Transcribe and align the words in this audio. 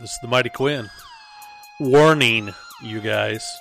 This 0.00 0.12
is 0.12 0.18
the 0.20 0.28
Mighty 0.28 0.48
Quinn. 0.48 0.88
Warning, 1.78 2.54
you 2.82 3.02
guys. 3.02 3.60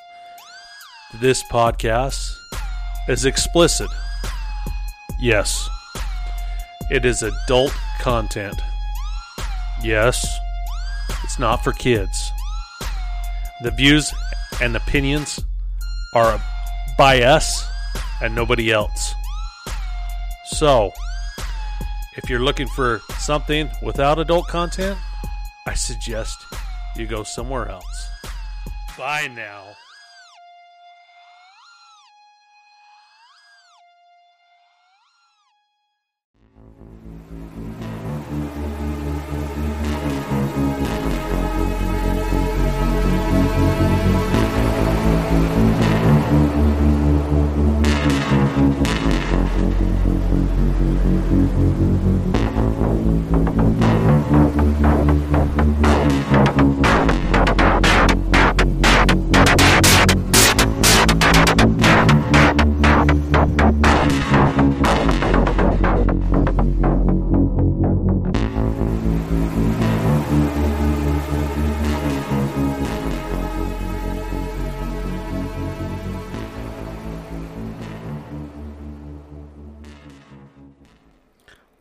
This 1.20 1.44
podcast 1.44 2.34
is 3.10 3.26
explicit. 3.26 3.90
Yes, 5.20 5.68
it 6.90 7.04
is 7.04 7.24
adult 7.24 7.76
content. 8.00 8.56
Yes, 9.84 10.26
it's 11.26 11.40
not 11.40 11.62
for 11.62 11.74
kids. 11.74 12.32
The 13.62 13.72
views 13.72 14.14
and 14.62 14.78
opinions 14.78 15.42
are 16.16 16.42
by 16.98 17.22
us 17.22 17.68
and 18.22 18.34
nobody 18.34 18.72
else. 18.72 19.14
So, 20.52 20.94
if 22.16 22.30
you're 22.30 22.40
looking 22.40 22.68
for 22.68 23.02
something 23.18 23.70
without 23.82 24.20
adult 24.20 24.48
content, 24.48 24.98
I 25.70 25.76
suggest 25.76 26.48
you 26.96 27.06
go 27.06 27.22
somewhere 27.22 27.70
else. 27.70 28.10
Bye 28.98 29.30
now. 29.36 29.66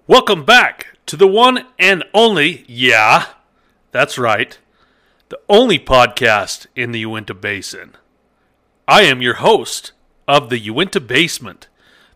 Welcome 0.08 0.44
back 0.46 0.96
to 1.04 1.16
the 1.18 1.26
one 1.26 1.66
and 1.78 2.02
only, 2.14 2.64
yeah, 2.66 3.26
that's 3.92 4.16
right, 4.16 4.58
the 5.28 5.38
only 5.50 5.78
podcast 5.78 6.66
in 6.74 6.92
the 6.92 7.00
Uinta 7.00 7.34
Basin. 7.34 7.94
I 8.88 9.02
am 9.02 9.20
your 9.20 9.34
host 9.34 9.92
of 10.26 10.48
the 10.48 10.58
Uinta 10.58 10.98
Basement, 10.98 11.68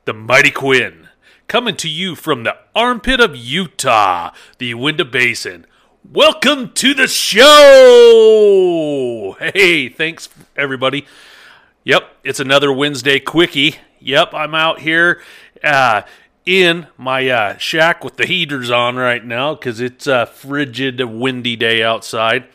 the 0.07 0.15
Mighty 0.15 0.51
Quinn, 0.51 1.11
coming 1.49 1.77
to 1.77 1.89
you 1.91 2.15
from 2.15 2.45
the 2.45 2.57
armpit 2.75 3.21
of 3.21 3.37
Utah, 3.37 4.31
the 4.57 4.69
Uinta 4.69 5.05
Basin. 5.05 5.67
Welcome 6.11 6.73
to 6.73 6.95
the 6.95 7.09
show! 7.09 7.47
Hey, 9.39 9.91
thanks 9.91 10.31
everybody. 10.57 11.05
Yep, 11.85 12.05
it's 12.25 12.41
another 12.41 12.73
Wednesday 12.73 13.21
quickie. 13.21 13.75
Yep, 14.01 14.33
I'm 14.33 14.55
out 14.55 14.81
here. 14.81 15.21
Uh, 15.63 16.03
in 16.45 16.87
my 16.97 17.29
uh, 17.29 17.57
shack 17.59 18.03
with 18.03 18.17
the 18.17 18.27
heaters 18.27 18.71
on 18.71 18.97
right 18.97 19.25
now 19.25 19.55
because 19.55 19.81
it's 19.81 20.07
a 20.07 20.27
frigid, 20.27 21.01
windy 21.01 21.57
day 21.57 21.83
outside. 21.83 22.47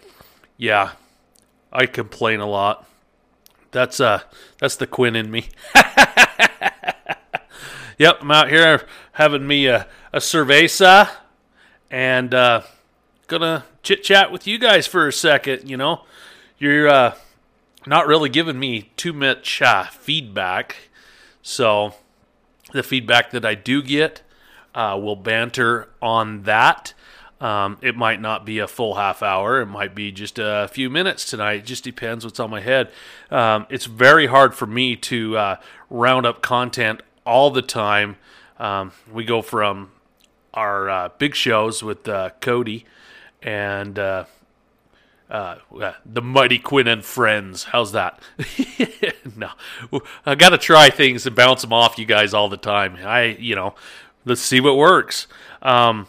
Yeah, 0.57 0.91
I 1.71 1.85
complain 1.85 2.39
a 2.39 2.45
lot. 2.47 2.87
That's 3.71 3.99
uh, 3.99 4.21
that's 4.59 4.75
the 4.75 4.87
Quinn 4.87 5.15
in 5.15 5.29
me. 5.31 5.49
yep, 7.97 8.17
I'm 8.21 8.31
out 8.31 8.49
here 8.49 8.85
having 9.13 9.47
me 9.47 9.67
a, 9.67 9.87
a 10.11 10.19
cerveza 10.19 11.09
and 11.89 12.33
uh, 12.33 12.61
gonna 13.27 13.65
chit 13.83 14.03
chat 14.03 14.31
with 14.31 14.47
you 14.47 14.57
guys 14.57 14.87
for 14.87 15.07
a 15.07 15.13
second. 15.13 15.69
You 15.69 15.77
know, 15.77 16.01
you're 16.57 16.87
uh, 16.87 17.15
not 17.85 18.07
really 18.07 18.29
giving 18.29 18.59
me 18.59 18.91
too 18.97 19.13
much 19.13 19.61
uh, 19.61 19.85
feedback, 19.85 20.75
so 21.41 21.93
the 22.71 22.83
feedback 22.83 23.31
that 23.31 23.45
I 23.45 23.55
do 23.55 23.81
get, 23.81 24.21
uh, 24.75 24.97
we'll 25.01 25.15
banter 25.15 25.89
on 26.01 26.43
that. 26.43 26.93
Um, 27.39 27.77
it 27.81 27.95
might 27.95 28.19
not 28.19 28.45
be 28.45 28.59
a 28.59 28.67
full 28.67 28.95
half 28.95 29.21
hour. 29.21 29.61
It 29.61 29.67
might 29.67 29.93
be 29.93 30.11
just 30.11 30.39
a 30.39 30.67
few 30.71 30.89
minutes 30.89 31.23
tonight. 31.25 31.59
It 31.59 31.65
just 31.65 31.83
depends 31.83 32.25
what's 32.25 32.39
on 32.39 32.49
my 32.49 32.61
head. 32.61 32.91
Um, 33.29 33.67
it's 33.69 33.85
very 33.85 34.25
hard 34.25 34.55
for 34.55 34.65
me 34.65 34.95
to 34.95 35.37
uh, 35.37 35.55
round 35.89 36.25
up 36.25 36.41
content 36.41 37.01
all 37.25 37.51
the 37.51 37.61
time. 37.61 38.17
Um, 38.57 38.91
we 39.11 39.23
go 39.23 39.43
from 39.43 39.91
our 40.53 40.89
uh, 40.89 41.09
big 41.19 41.35
shows 41.35 41.83
with 41.83 42.07
uh, 42.07 42.31
Cody 42.41 42.85
and 43.43 43.99
uh, 45.29 45.57
uh, 45.79 45.93
the 46.05 46.21
Mighty 46.21 46.59
Quinn 46.59 46.87
and 46.87 47.03
Friends. 47.03 47.65
How's 47.65 47.91
that? 47.91 48.21
no, 49.35 49.49
I 50.25 50.35
got 50.35 50.49
to 50.49 50.57
try 50.57 50.89
things 50.89 51.25
and 51.25 51.35
bounce 51.35 51.61
them 51.61 51.73
off 51.73 51.97
you 51.97 52.05
guys 52.05 52.33
all 52.33 52.49
the 52.49 52.57
time. 52.57 52.97
I, 53.01 53.37
you 53.39 53.55
know, 53.55 53.75
let's 54.25 54.41
see 54.41 54.61
what 54.61 54.77
works. 54.77 55.27
Um, 55.61 56.07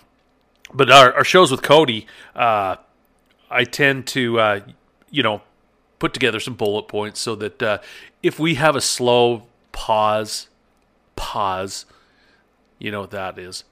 but 0.72 0.90
our, 0.90 1.12
our, 1.14 1.24
shows 1.24 1.50
with 1.50 1.62
Cody, 1.62 2.06
uh, 2.36 2.76
I 3.50 3.64
tend 3.64 4.06
to, 4.08 4.38
uh, 4.38 4.60
you 5.10 5.22
know, 5.22 5.42
put 5.98 6.14
together 6.14 6.38
some 6.38 6.54
bullet 6.54 6.86
points 6.88 7.18
so 7.20 7.34
that 7.36 7.62
uh, 7.62 7.78
if 8.22 8.38
we 8.38 8.54
have 8.54 8.76
a 8.76 8.80
slow 8.80 9.46
pause, 9.72 10.48
pause, 11.16 11.86
you 12.78 12.90
know 12.90 13.00
what 13.00 13.10
that 13.10 13.38
is. 13.38 13.64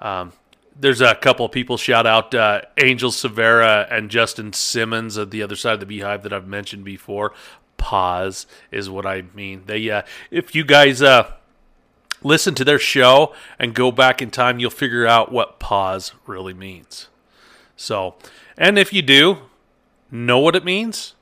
Um, 0.00 0.32
there's 0.82 1.00
a 1.00 1.14
couple 1.14 1.48
people 1.48 1.76
shout 1.76 2.08
out 2.08 2.34
uh, 2.34 2.60
Angel 2.76 3.12
Severa 3.12 3.86
and 3.88 4.10
Justin 4.10 4.52
Simmons 4.52 5.16
at 5.16 5.30
the 5.30 5.40
other 5.40 5.54
side 5.54 5.74
of 5.74 5.80
the 5.80 5.86
beehive 5.86 6.24
that 6.24 6.32
I've 6.32 6.48
mentioned 6.48 6.84
before. 6.84 7.32
Pause 7.76 8.48
is 8.72 8.90
what 8.90 9.06
I 9.06 9.22
mean. 9.32 9.62
They, 9.66 9.88
uh, 9.88 10.02
if 10.32 10.56
you 10.56 10.64
guys 10.64 11.00
uh, 11.00 11.34
listen 12.24 12.56
to 12.56 12.64
their 12.64 12.80
show 12.80 13.32
and 13.60 13.74
go 13.74 13.92
back 13.92 14.20
in 14.20 14.32
time, 14.32 14.58
you'll 14.58 14.70
figure 14.70 15.06
out 15.06 15.30
what 15.30 15.60
pause 15.60 16.14
really 16.26 16.52
means. 16.52 17.08
So, 17.76 18.16
and 18.58 18.76
if 18.76 18.92
you 18.92 19.02
do 19.02 19.38
know 20.10 20.40
what 20.40 20.56
it 20.56 20.64
means, 20.64 21.14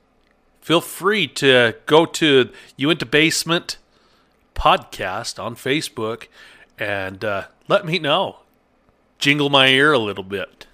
feel 0.59 0.81
free 0.81 1.27
to 1.27 1.75
go 1.85 2.07
to 2.07 2.49
Uinta 2.77 3.05
Basement 3.05 3.77
podcast 4.55 5.41
on 5.41 5.55
Facebook 5.55 6.27
and 6.79 7.23
uh, 7.23 7.45
let 7.67 7.85
me 7.85 7.99
know 7.99 8.40
jingle 9.21 9.49
my 9.49 9.67
ear 9.67 9.93
a 9.93 9.99
little 9.99 10.23
bit. 10.23 10.65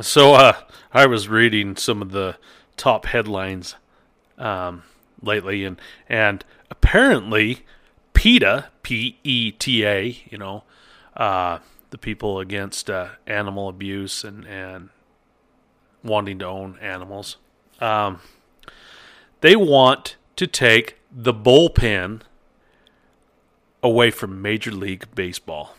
So 0.00 0.34
uh, 0.34 0.54
I 0.92 1.06
was 1.06 1.28
reading 1.28 1.76
some 1.76 2.00
of 2.00 2.10
the 2.12 2.36
top 2.76 3.06
headlines 3.06 3.76
um, 4.38 4.82
lately, 5.22 5.64
and 5.64 5.78
and 6.08 6.44
apparently 6.70 7.66
PETA, 8.14 8.70
P 8.82 9.18
E 9.22 9.52
T 9.52 9.84
A, 9.84 10.16
you 10.30 10.38
know, 10.38 10.64
uh, 11.16 11.58
the 11.90 11.98
people 11.98 12.40
against 12.40 12.88
uh, 12.88 13.08
animal 13.26 13.68
abuse 13.68 14.24
and 14.24 14.46
and 14.46 14.88
wanting 16.02 16.38
to 16.38 16.46
own 16.46 16.78
animals, 16.80 17.36
um, 17.80 18.20
they 19.40 19.54
want 19.56 20.16
to 20.36 20.46
take 20.46 20.96
the 21.10 21.34
bullpen 21.34 22.22
away 23.82 24.10
from 24.10 24.42
Major 24.42 24.70
League 24.70 25.06
Baseball. 25.14 25.74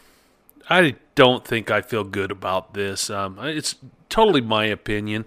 I 0.70 0.96
don't 1.16 1.46
think 1.46 1.72
I 1.72 1.82
feel 1.82 2.04
good 2.04 2.32
about 2.32 2.74
this. 2.74 3.10
Um, 3.10 3.40
it's 3.42 3.76
totally 4.08 4.42
my 4.42 4.66
opinion, 4.66 5.26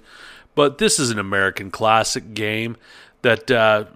but 0.54 0.78
this 0.78 0.98
is 0.98 1.10
an 1.10 1.18
American 1.18 1.70
classic 1.70 2.34
game 2.34 2.76
that 3.22 3.50
uh, 3.50 3.86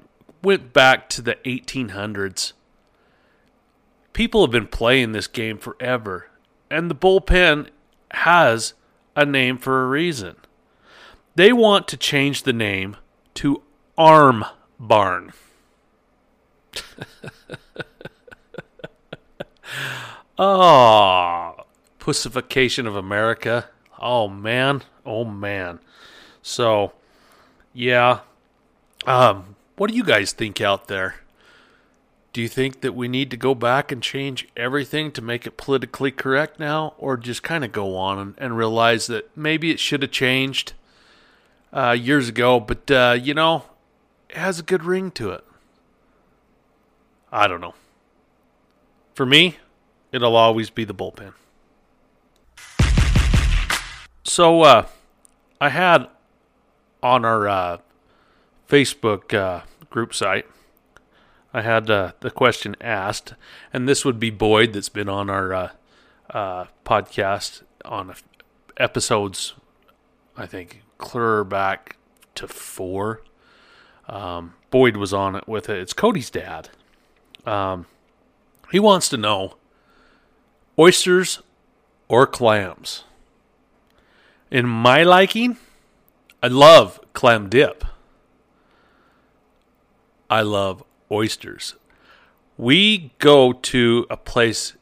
went 0.43 0.73
back 0.73 1.09
to 1.11 1.23
the 1.23 1.37
1800s. 1.45 2.53
People 4.13 4.41
have 4.43 4.51
been 4.51 4.67
playing 4.67 5.13
this 5.13 5.27
game 5.27 5.59
forever, 5.59 6.31
and 6.71 6.91
the 6.91 6.95
bullpen 6.95 7.69
has 8.13 8.75
a 9.15 9.25
name 9.25 9.59
for 9.59 9.83
a 9.83 9.89
reason. 9.89 10.37
They 11.35 11.53
want 11.53 11.87
to 11.89 11.97
change 11.97 12.43
the 12.43 12.53
name 12.53 12.97
to 13.35 13.63
Arm 13.97 14.45
Barn. 14.81 15.33
Oh, 20.39 21.55
pussification 21.99 22.87
of 22.87 22.97
America. 22.97 23.69
Oh 23.99 24.29
man. 24.29 24.83
Oh 25.05 25.25
man. 25.25 25.81
So, 26.43 26.93
yeah. 27.73 28.21
Um, 29.07 29.57
what 29.77 29.91
do 29.91 29.97
you 29.97 30.05
guys 30.05 30.33
think 30.33 30.61
out 30.61 30.89
there? 30.89 31.17
Do 32.33 32.43
you 32.43 32.49
think 32.49 32.83
that 32.83 32.95
we 32.95 33.09
need 33.09 33.31
to 33.31 33.37
go 33.37 33.55
back 33.55 33.91
and 33.91 34.03
change 34.03 34.47
everything 34.57 35.11
to 35.13 35.23
make 35.23 35.47
it 35.47 35.57
politically 35.57 36.11
correct 36.11 36.61
now, 36.61 36.93
or 36.99 37.17
just 37.17 37.43
kind 37.43 37.65
of 37.65 37.73
go 37.73 37.97
on 37.97 38.19
and, 38.19 38.35
and 38.37 38.59
realize 38.59 39.07
that 39.07 39.35
maybe 39.35 39.71
it 39.71 39.81
should 39.81 40.03
have 40.03 40.11
changed 40.11 40.75
uh, 41.73 41.93
years 41.93 42.29
ago, 42.29 42.61
but 42.61 42.91
uh, 42.91 43.17
you 43.19 43.33
know, 43.33 43.65
it 44.29 44.37
has 44.37 44.59
a 44.59 44.63
good 44.63 44.85
ring 44.85 45.11
to 45.13 45.31
it? 45.31 45.45
I 47.33 47.47
don't 47.47 47.61
know. 47.61 47.75
For 49.17 49.25
me, 49.25 49.57
it'll 50.13 50.37
always 50.37 50.69
be 50.69 50.85
the 50.85 50.93
bullpen. 50.93 51.33
So, 54.25 54.61
uh, 54.61 54.87
I 55.59 55.71
had 55.71 56.09
on 57.03 57.25
our 57.25 57.49
uh, 57.49 57.79
Facebook 58.69 59.33
uh, 59.33 59.63
group 59.89 60.13
site, 60.13 60.45
I 61.55 61.63
had 61.63 61.89
uh, 61.89 62.13
the 62.21 62.31
question 62.31 62.77
asked, 62.79 63.33
and 63.73 63.89
this 63.89 64.05
would 64.05 64.21
be 64.21 64.29
Boyd 64.29 64.75
that's 64.75 64.91
been 64.91 65.09
on 65.09 65.31
our 65.31 65.55
uh, 65.55 65.71
uh, 66.29 66.65
podcast 66.85 67.63
on 67.87 68.15
episodes, 68.77 69.55
I 70.37 70.45
think, 70.45 70.83
clear 70.99 71.43
back 71.43 71.97
to 72.35 72.47
four. 72.47 73.23
Um, 74.11 74.53
Boyd 74.71 74.99
was 74.99 75.15
on 75.15 75.37
it 75.37 75.49
with 75.49 75.71
it. 75.71 75.79
It's 75.79 75.95
Cody's 75.95 76.29
dad. 76.29 76.69
Um, 77.47 77.87
he 78.71 78.79
wants 78.79 79.09
to 79.11 79.17
know 79.17 79.57
oysters 80.79 81.43
or 82.09 82.27
clams. 82.27 83.05
In 84.51 84.67
my 84.67 85.03
liking, 85.03 85.57
I 86.43 86.49
love 86.49 87.01
clam 87.13 87.49
dip. 87.49 87.85
I 90.29 90.43
love 90.43 90.83
oysters. 91.11 91.77
We 92.57 93.13
go 93.19 93.53
to 93.53 94.07
a 94.11 94.17
place 94.17 94.75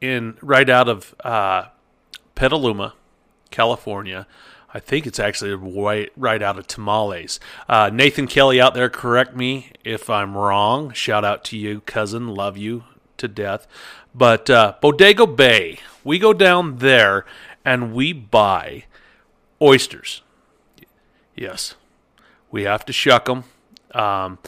in 0.00 0.36
right 0.40 0.68
out 0.68 0.88
of 0.88 1.14
uh, 1.24 1.66
Petaluma, 2.34 2.94
California. 3.50 4.26
I 4.74 4.80
think 4.80 5.06
it's 5.06 5.18
actually 5.18 5.54
right, 5.54 6.10
right 6.16 6.42
out 6.42 6.58
of 6.58 6.66
Tomales. 6.66 7.38
Uh, 7.68 7.90
Nathan 7.92 8.26
Kelly 8.26 8.60
out 8.60 8.74
there, 8.74 8.88
correct 8.88 9.36
me 9.36 9.72
if 9.84 10.08
I'm 10.08 10.36
wrong. 10.36 10.92
Shout 10.92 11.24
out 11.24 11.44
to 11.46 11.58
you, 11.58 11.80
cousin. 11.80 12.28
Love 12.28 12.56
you 12.56 12.84
to 13.18 13.28
death. 13.28 13.66
But 14.14 14.48
uh, 14.48 14.74
Bodega 14.80 15.26
Bay, 15.26 15.78
we 16.04 16.18
go 16.18 16.32
down 16.32 16.78
there 16.78 17.26
and 17.64 17.92
we 17.92 18.12
buy 18.12 18.84
oysters. 19.60 20.22
Yes, 21.36 21.74
we 22.50 22.64
have 22.64 22.84
to 22.86 22.92
shuck 22.92 23.26
them. 23.26 23.44
Um, 23.94 24.38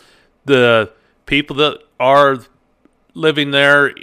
the 0.44 0.93
people 1.27 1.56
that 1.56 1.81
are 2.00 2.38
living 3.15 3.50
there 3.50 3.94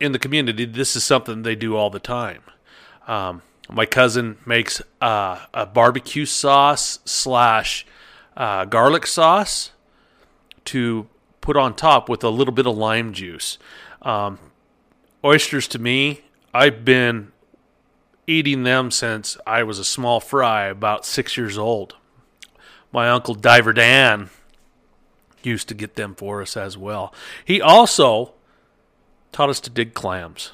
in 0.00 0.12
the 0.12 0.18
community, 0.18 0.64
this 0.64 0.96
is 0.96 1.04
something 1.04 1.42
they 1.42 1.54
do 1.54 1.76
all 1.76 1.90
the 1.90 2.00
time. 2.00 2.42
Um, 3.06 3.42
my 3.70 3.86
cousin 3.86 4.36
makes 4.44 4.82
uh, 5.00 5.46
a 5.54 5.66
barbecue 5.66 6.26
sauce 6.26 6.98
slash 7.04 7.86
uh, 8.36 8.64
garlic 8.64 9.06
sauce 9.06 9.70
to 10.66 11.08
put 11.40 11.56
on 11.56 11.74
top 11.74 12.08
with 12.08 12.24
a 12.24 12.28
little 12.30 12.54
bit 12.54 12.66
of 12.66 12.76
lime 12.76 13.12
juice. 13.12 13.58
Um, 14.02 14.38
oysters 15.24 15.68
to 15.68 15.78
me, 15.78 16.22
I've 16.52 16.84
been 16.84 17.32
eating 18.26 18.62
them 18.62 18.90
since 18.90 19.36
I 19.46 19.62
was 19.62 19.78
a 19.78 19.84
small 19.84 20.20
fry, 20.20 20.66
about 20.66 21.04
six 21.04 21.36
years 21.36 21.58
old. 21.58 21.96
My 22.92 23.10
uncle 23.10 23.34
Diver 23.34 23.72
Dan 23.72 24.30
used 25.42 25.68
to 25.68 25.74
get 25.74 25.96
them 25.96 26.14
for 26.14 26.40
us 26.40 26.56
as 26.56 26.78
well. 26.78 27.12
He 27.44 27.60
also 27.60 28.32
taught 29.32 29.50
us 29.50 29.60
to 29.60 29.70
dig 29.70 29.94
clams. 29.94 30.52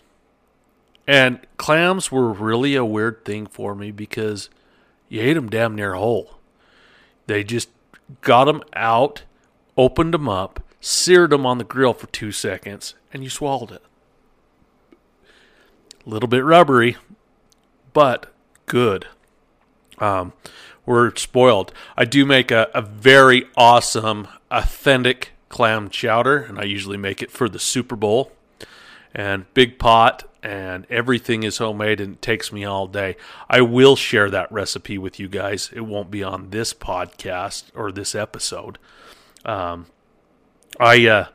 And 1.11 1.41
clams 1.57 2.13
were 2.13 2.33
really 2.33 2.77
a 2.77 2.85
weird 2.85 3.25
thing 3.25 3.49
for 3.49 3.75
me 3.75 3.91
because 3.91 4.49
you 5.09 5.21
ate 5.21 5.35
them 5.35 5.51
damn 5.51 5.75
near 5.75 5.95
whole. 5.95 6.39
They 7.27 7.43
just 7.43 7.69
got 8.21 8.45
them 8.45 8.63
out, 8.75 9.25
opened 9.77 10.15
them 10.15 10.29
up, 10.29 10.63
seared 10.81 11.31
them 11.31 11.45
on 11.45 11.59
the 11.59 11.65
grill 11.65 11.95
for 11.95 12.07
two 12.07 12.31
seconds, 12.31 12.95
and 13.13 13.25
you 13.25 13.29
swallowed 13.29 13.73
it. 13.73 13.83
A 16.07 16.09
little 16.09 16.29
bit 16.29 16.45
rubbery, 16.45 16.97
but 17.93 18.33
good. 18.67 19.09
Um, 19.99 20.33
we're 20.87 21.13
spoiled. 21.17 21.73
I 21.97 22.05
do 22.05 22.25
make 22.25 22.53
a, 22.53 22.69
a 22.73 22.83
very 22.83 23.47
awesome, 23.57 24.29
authentic 24.49 25.33
clam 25.49 25.91
chowder, 25.91 26.37
and 26.37 26.57
I 26.57 26.63
usually 26.63 26.97
make 26.97 27.21
it 27.21 27.33
for 27.33 27.49
the 27.49 27.59
Super 27.59 27.97
Bowl. 27.97 28.31
And 29.15 29.53
big 29.55 29.79
pot, 29.79 30.25
and 30.43 30.87
everything 30.89 31.43
is 31.43 31.59
homemade, 31.59 32.01
and 32.01 32.15
it 32.15 32.23
takes 32.23 32.53
me 32.53 32.65
all 32.65 32.87
day. 32.87 33.17
I 33.49 33.61
will 33.61 33.97
share 33.97 34.31
that 34.31 34.51
recipe 34.53 34.99
with 34.99 35.19
you 35.19 35.29
guys. 35.29 35.71
It 35.75 35.81
won't 35.81 36.11
be 36.11 36.23
on 36.23 36.51
this 36.51 36.73
podcast 36.73 37.65
or 37.75 37.91
this 37.91 38.15
episode. 38.15 38.79
Um, 39.45 39.87
I, 40.79 41.07
uh, 41.07 41.27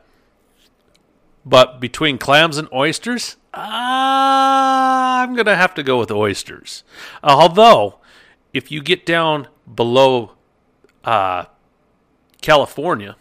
but 1.46 1.80
between 1.80 2.18
clams 2.18 2.58
and 2.58 2.68
oysters, 2.74 3.36
uh, 3.54 3.60
I'm 3.60 5.36
to 5.46 5.56
have 5.56 5.74
to 5.76 5.84
go 5.84 6.00
with 6.00 6.12
oysters. 6.12 6.84
Although, 7.24 8.00
if 8.54 8.72
you 8.72 8.82
get 8.82 9.06
down 9.06 9.48
below 9.74 10.32
uh, 11.04 11.46
California 12.42 13.16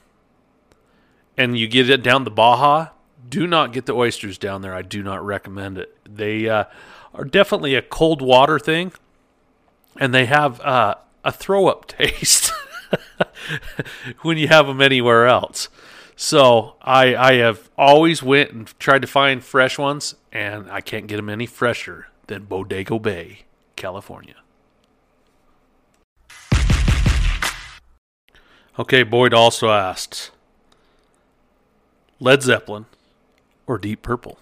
and 1.37 1.59
you 1.59 1.69
get 1.69 1.91
it 1.91 2.03
down 2.03 2.25
the 2.25 2.31
Baja, 2.31 2.89
do 3.29 3.47
not 3.47 3.73
get 3.73 3.87
the 3.87 3.95
oysters 3.95 4.39
down 4.39 4.63
there. 4.63 4.75
I 4.75 4.83
do 4.83 5.03
not 5.03 5.25
recommend 5.25 5.79
it. 5.79 5.97
They 6.05 6.49
uh, 6.49 6.65
are 7.15 7.25
definitely 7.25 7.75
a 7.75 7.83
cold 7.83 8.21
water 8.21 8.59
thing, 8.59 8.93
and 9.97 10.15
they 10.15 10.27
have 10.27 10.61
uh, 10.61 10.97
a 11.25 11.33
throw 11.33 11.67
up 11.67 11.87
taste 11.89 12.53
when 14.23 14.39
you 14.39 14.49
have 14.49 14.67
them 14.67 14.81
anywhere 14.81 15.27
else. 15.27 15.69
So 16.17 16.77
I 16.81 17.17
I 17.17 17.33
have 17.35 17.71
always 17.77 18.23
went 18.23 18.53
and 18.53 18.79
tried 18.79 19.03
to 19.03 19.09
find 19.09 19.43
fresh 19.43 19.79
ones, 19.79 20.15
and 20.33 20.71
I 20.71 20.81
can't 20.81 21.07
get 21.07 21.17
them 21.17 21.29
any 21.29 21.47
fresher 21.47 22.09
than 22.27 22.45
Bodega 22.45 22.99
Bay, 22.99 23.41
California. 23.77 24.37
Okay, 28.77 29.05
Boyd 29.05 29.33
also 29.33 29.71
asked 29.71 30.33
Led 32.19 32.43
Zeppelin 32.43 32.87
or 33.67 33.79
Deep 33.79 34.03
Purple? 34.03 34.39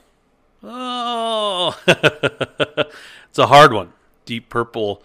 Oh, 0.63 1.79
it's 1.87 3.39
a 3.39 3.47
hard 3.47 3.73
one. 3.73 3.93
Deep 4.25 4.49
Purple, 4.49 5.03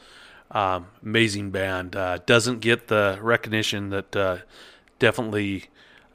um, 0.52 0.88
amazing 1.04 1.52
band. 1.52 1.96
Uh, 1.96 2.20
doesn't 2.26 2.60
get 2.60 2.88
the 2.88 3.18
recognition 3.22 3.90
that 3.90 4.16
uh, 4.16 4.38
definitely 5.00 5.66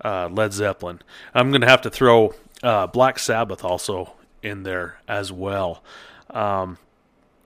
uh, 0.05 0.29
Led 0.31 0.53
Zeppelin. 0.53 1.01
I'm 1.35 1.51
going 1.51 1.63
to 1.63 1.69
have 1.69 1.83
to 1.83 1.91
throw 1.91 2.35
uh, 2.63 2.87
Black 2.87 3.19
Sabbath 3.19 3.65
also 3.65 4.13
in 4.43 4.63
there 4.63 5.01
as 5.09 5.33
well. 5.33 5.83
Um, 6.31 6.79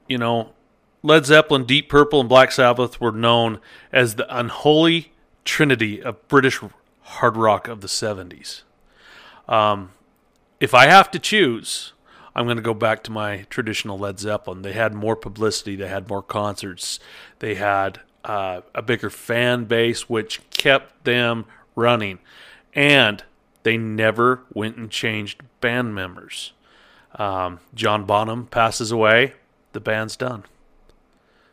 you 0.08 0.18
know, 0.18 0.50
Led 1.02 1.26
Zeppelin, 1.26 1.64
Deep 1.64 1.88
Purple, 1.88 2.20
and 2.20 2.28
Black 2.28 2.52
Sabbath 2.52 3.00
were 3.00 3.12
known 3.12 3.60
as 3.92 4.16
the 4.16 4.36
unholy 4.36 5.12
trinity 5.44 6.02
of 6.02 6.26
British 6.28 6.60
hard 7.02 7.36
rock 7.36 7.68
of 7.68 7.80
the 7.80 7.86
70s. 7.86 8.62
Um, 9.48 9.92
if 10.60 10.74
I 10.74 10.86
have 10.86 11.10
to 11.12 11.18
choose, 11.18 11.92
I'm 12.34 12.46
going 12.46 12.56
to 12.56 12.62
go 12.62 12.74
back 12.74 13.02
to 13.04 13.10
my 13.10 13.46
traditional 13.50 13.98
Led 13.98 14.18
Zeppelin. 14.18 14.62
They 14.62 14.72
had 14.72 14.94
more 14.94 15.16
publicity, 15.16 15.76
they 15.76 15.88
had 15.88 16.08
more 16.08 16.22
concerts, 16.22 17.00
they 17.38 17.54
had 17.54 18.00
uh, 18.24 18.62
a 18.74 18.82
bigger 18.82 19.10
fan 19.10 19.64
base, 19.64 20.08
which 20.08 20.40
kept 20.50 21.04
them 21.04 21.46
running 21.74 22.18
and 22.74 23.24
they 23.62 23.76
never 23.76 24.42
went 24.52 24.76
and 24.76 24.90
changed 24.90 25.42
band 25.60 25.94
members. 25.94 26.52
Um, 27.16 27.60
John 27.74 28.04
Bonham 28.04 28.46
passes 28.46 28.92
away, 28.92 29.32
the 29.72 29.80
band's 29.80 30.16
done. 30.16 30.44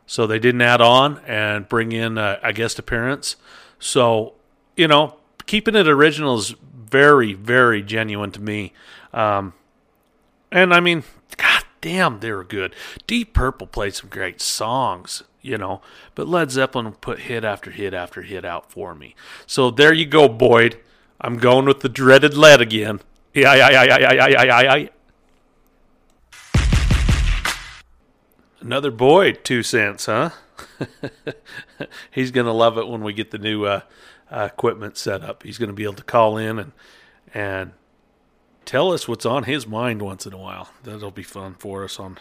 So 0.05 0.27
they 0.27 0.37
didn't 0.37 0.61
add 0.61 0.81
on 0.81 1.19
and 1.19 1.67
bring 1.67 1.93
in 1.93 2.17
a, 2.17 2.39
a 2.43 2.51
guest 2.51 2.77
appearance. 2.77 3.37
So, 3.79 4.33
you 4.75 4.87
know, 4.87 5.15
keeping 5.45 5.75
it 5.75 5.87
original 5.87 6.37
is 6.37 6.55
very, 6.93 7.33
very 7.33 7.81
genuine 7.81 8.29
to 8.29 8.39
me. 8.39 8.71
Um, 9.15 9.53
and 10.51 10.71
I 10.71 10.79
mean, 10.79 11.03
god 11.35 11.63
damn, 11.81 12.19
they 12.19 12.31
were 12.31 12.43
good. 12.43 12.75
Deep 13.07 13.33
Purple 13.33 13.65
played 13.65 13.95
some 13.95 14.11
great 14.11 14.39
songs, 14.39 15.23
you 15.41 15.57
know, 15.57 15.81
but 16.13 16.27
Led 16.27 16.51
Zeppelin 16.51 16.91
put 16.91 17.21
hit 17.21 17.43
after 17.43 17.71
hit 17.71 17.95
after 17.95 18.21
hit 18.21 18.45
out 18.45 18.71
for 18.71 18.93
me. 18.93 19.15
So 19.47 19.71
there 19.71 19.91
you 19.91 20.05
go, 20.05 20.29
Boyd. 20.29 20.79
I'm 21.19 21.37
going 21.37 21.65
with 21.65 21.79
the 21.79 21.89
dreaded 21.89 22.35
lead 22.35 22.61
again. 22.61 23.01
Yeah, 23.33 23.55
yeah, 23.55 23.71
yeah, 23.71 23.83
yeah, 23.85 24.13
yeah, 24.13 24.27
yeah, 24.27 24.61
yeah, 24.61 24.75
yeah. 24.75 24.87
Another 28.61 28.91
Boyd, 28.91 29.43
two 29.43 29.63
cents, 29.63 30.05
huh? 30.05 30.29
He's 32.11 32.29
to 32.29 32.51
love 32.51 32.77
it 32.77 32.87
when 32.87 33.01
we 33.01 33.13
get 33.13 33.31
the 33.31 33.39
new 33.39 33.65
uh, 33.65 33.81
uh, 34.33 34.49
equipment 34.51 34.97
set 34.97 35.21
up. 35.21 35.43
He's 35.43 35.57
going 35.57 35.69
to 35.69 35.75
be 35.75 35.83
able 35.83 35.93
to 35.93 36.03
call 36.03 36.37
in 36.37 36.57
and 36.59 36.71
and 37.33 37.71
tell 38.65 38.91
us 38.91 39.07
what's 39.07 39.25
on 39.25 39.43
his 39.43 39.67
mind 39.67 40.01
once 40.01 40.25
in 40.25 40.33
a 40.33 40.37
while. 40.37 40.69
That'll 40.83 41.11
be 41.11 41.23
fun 41.23 41.55
for 41.55 41.83
us 41.83 41.99
on 41.99 42.17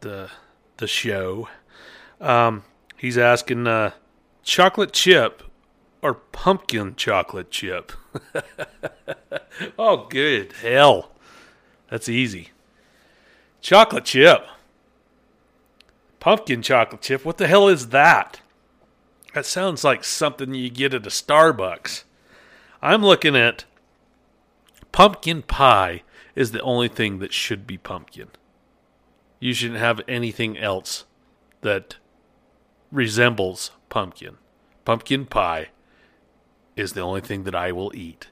the 0.00 0.30
the 0.76 0.86
show. 0.86 1.48
Um, 2.20 2.64
he's 2.96 3.16
asking 3.16 3.66
uh, 3.66 3.92
chocolate 4.42 4.92
chip 4.92 5.42
or 6.02 6.14
pumpkin 6.14 6.94
chocolate 6.94 7.50
chip. 7.50 7.92
oh, 9.78 10.06
good 10.08 10.52
hell, 10.52 11.10
that's 11.88 12.08
easy. 12.08 12.50
Chocolate 13.62 14.04
chip, 14.04 14.46
pumpkin 16.20 16.60
chocolate 16.60 17.00
chip. 17.00 17.24
What 17.24 17.38
the 17.38 17.46
hell 17.46 17.68
is 17.68 17.88
that? 17.88 18.40
That 19.34 19.44
sounds 19.44 19.82
like 19.82 20.04
something 20.04 20.54
you 20.54 20.70
get 20.70 20.94
at 20.94 21.06
a 21.06 21.10
Starbucks. 21.10 22.04
I'm 22.80 23.02
looking 23.02 23.34
at 23.34 23.64
pumpkin 24.92 25.42
pie 25.42 26.02
is 26.36 26.52
the 26.52 26.62
only 26.62 26.86
thing 26.86 27.18
that 27.18 27.32
should 27.32 27.66
be 27.66 27.76
pumpkin. 27.76 28.28
You 29.40 29.52
shouldn't 29.52 29.80
have 29.80 30.00
anything 30.06 30.56
else 30.56 31.04
that 31.62 31.96
resembles 32.92 33.72
pumpkin. 33.88 34.36
Pumpkin 34.84 35.26
pie 35.26 35.70
is 36.76 36.92
the 36.92 37.00
only 37.00 37.20
thing 37.20 37.42
that 37.42 37.56
I 37.56 37.72
will 37.72 37.90
eat 37.92 38.28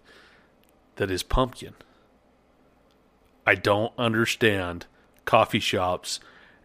that 0.97 1.11
is 1.11 1.25
pumpkin. 1.25 1.75
I 3.45 3.57
don't 3.57 3.93
understand 3.99 4.87
coffee 5.25 5.59
shops 5.59 6.21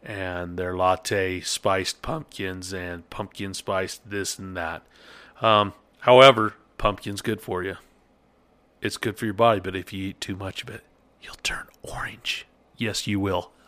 and 0.07 0.57
their 0.57 0.75
latte 0.75 1.41
spiced 1.41 2.01
pumpkins 2.01 2.71
and 2.73 3.07
pumpkin 3.09 3.53
spiced 3.53 4.09
this 4.09 4.39
and 4.39 4.55
that. 4.55 4.83
Um, 5.41 5.73
however, 5.99 6.53
pumpkin's 6.77 7.21
good 7.21 7.41
for 7.41 7.61
you. 7.61 7.75
It's 8.81 8.95
good 8.95 9.17
for 9.17 9.25
your 9.25 9.33
body, 9.33 9.59
but 9.59 9.75
if 9.75 9.91
you 9.91 10.09
eat 10.09 10.21
too 10.21 10.37
much 10.37 10.63
of 10.63 10.69
it, 10.69 10.85
you'll 11.21 11.35
turn 11.43 11.67
orange. 11.83 12.47
Yes, 12.77 13.05
you 13.05 13.19
will. 13.19 13.51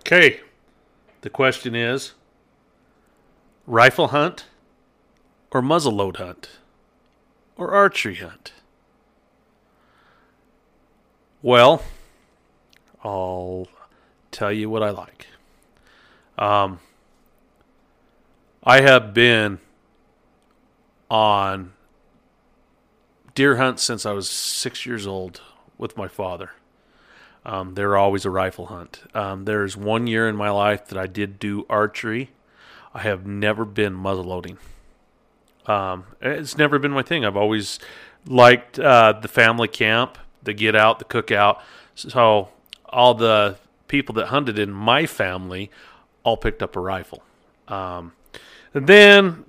okay. 0.00 0.40
The 1.22 1.30
question 1.30 1.74
is 1.74 2.12
rifle 3.66 4.08
hunt 4.08 4.44
or 5.52 5.62
muzzleload 5.62 6.16
hunt 6.16 6.50
or 7.56 7.70
archery 7.70 8.16
hunt? 8.16 8.52
Well, 11.42 11.82
I'll 13.02 13.66
tell 14.30 14.52
you 14.52 14.70
what 14.70 14.82
I 14.82 14.90
like. 14.90 15.26
Um, 16.38 16.78
I 18.62 18.80
have 18.80 19.12
been 19.12 19.58
on 21.10 21.72
deer 23.34 23.56
hunts 23.56 23.82
since 23.82 24.06
I 24.06 24.12
was 24.12 24.30
six 24.30 24.86
years 24.86 25.04
old 25.04 25.40
with 25.78 25.96
my 25.96 26.06
father. 26.06 26.52
Um, 27.44 27.74
they're 27.74 27.96
always 27.96 28.24
a 28.24 28.30
rifle 28.30 28.66
hunt. 28.66 29.02
Um, 29.12 29.44
there's 29.44 29.76
one 29.76 30.06
year 30.06 30.28
in 30.28 30.36
my 30.36 30.50
life 30.50 30.86
that 30.88 30.98
I 30.98 31.08
did 31.08 31.40
do 31.40 31.66
archery. 31.68 32.30
I 32.94 33.00
have 33.00 33.26
never 33.26 33.64
been 33.64 33.96
muzzleloading. 33.96 34.58
Um, 35.66 36.04
it's 36.20 36.56
never 36.56 36.78
been 36.78 36.92
my 36.92 37.02
thing. 37.02 37.24
I've 37.24 37.36
always 37.36 37.80
liked 38.26 38.78
uh, 38.78 39.14
the 39.20 39.28
family 39.28 39.66
camp, 39.66 40.18
the 40.42 40.52
get 40.52 40.74
out, 40.74 40.98
the 40.98 41.04
cookout. 41.04 41.60
So 41.94 42.48
all 42.86 43.14
the 43.14 43.56
people 43.88 44.14
that 44.14 44.28
hunted 44.28 44.58
in 44.58 44.70
my 44.70 45.06
family 45.06 45.70
all 46.24 46.36
picked 46.36 46.62
up 46.62 46.76
a 46.76 46.80
rifle. 46.80 47.22
Um, 47.68 48.12
then 48.72 49.44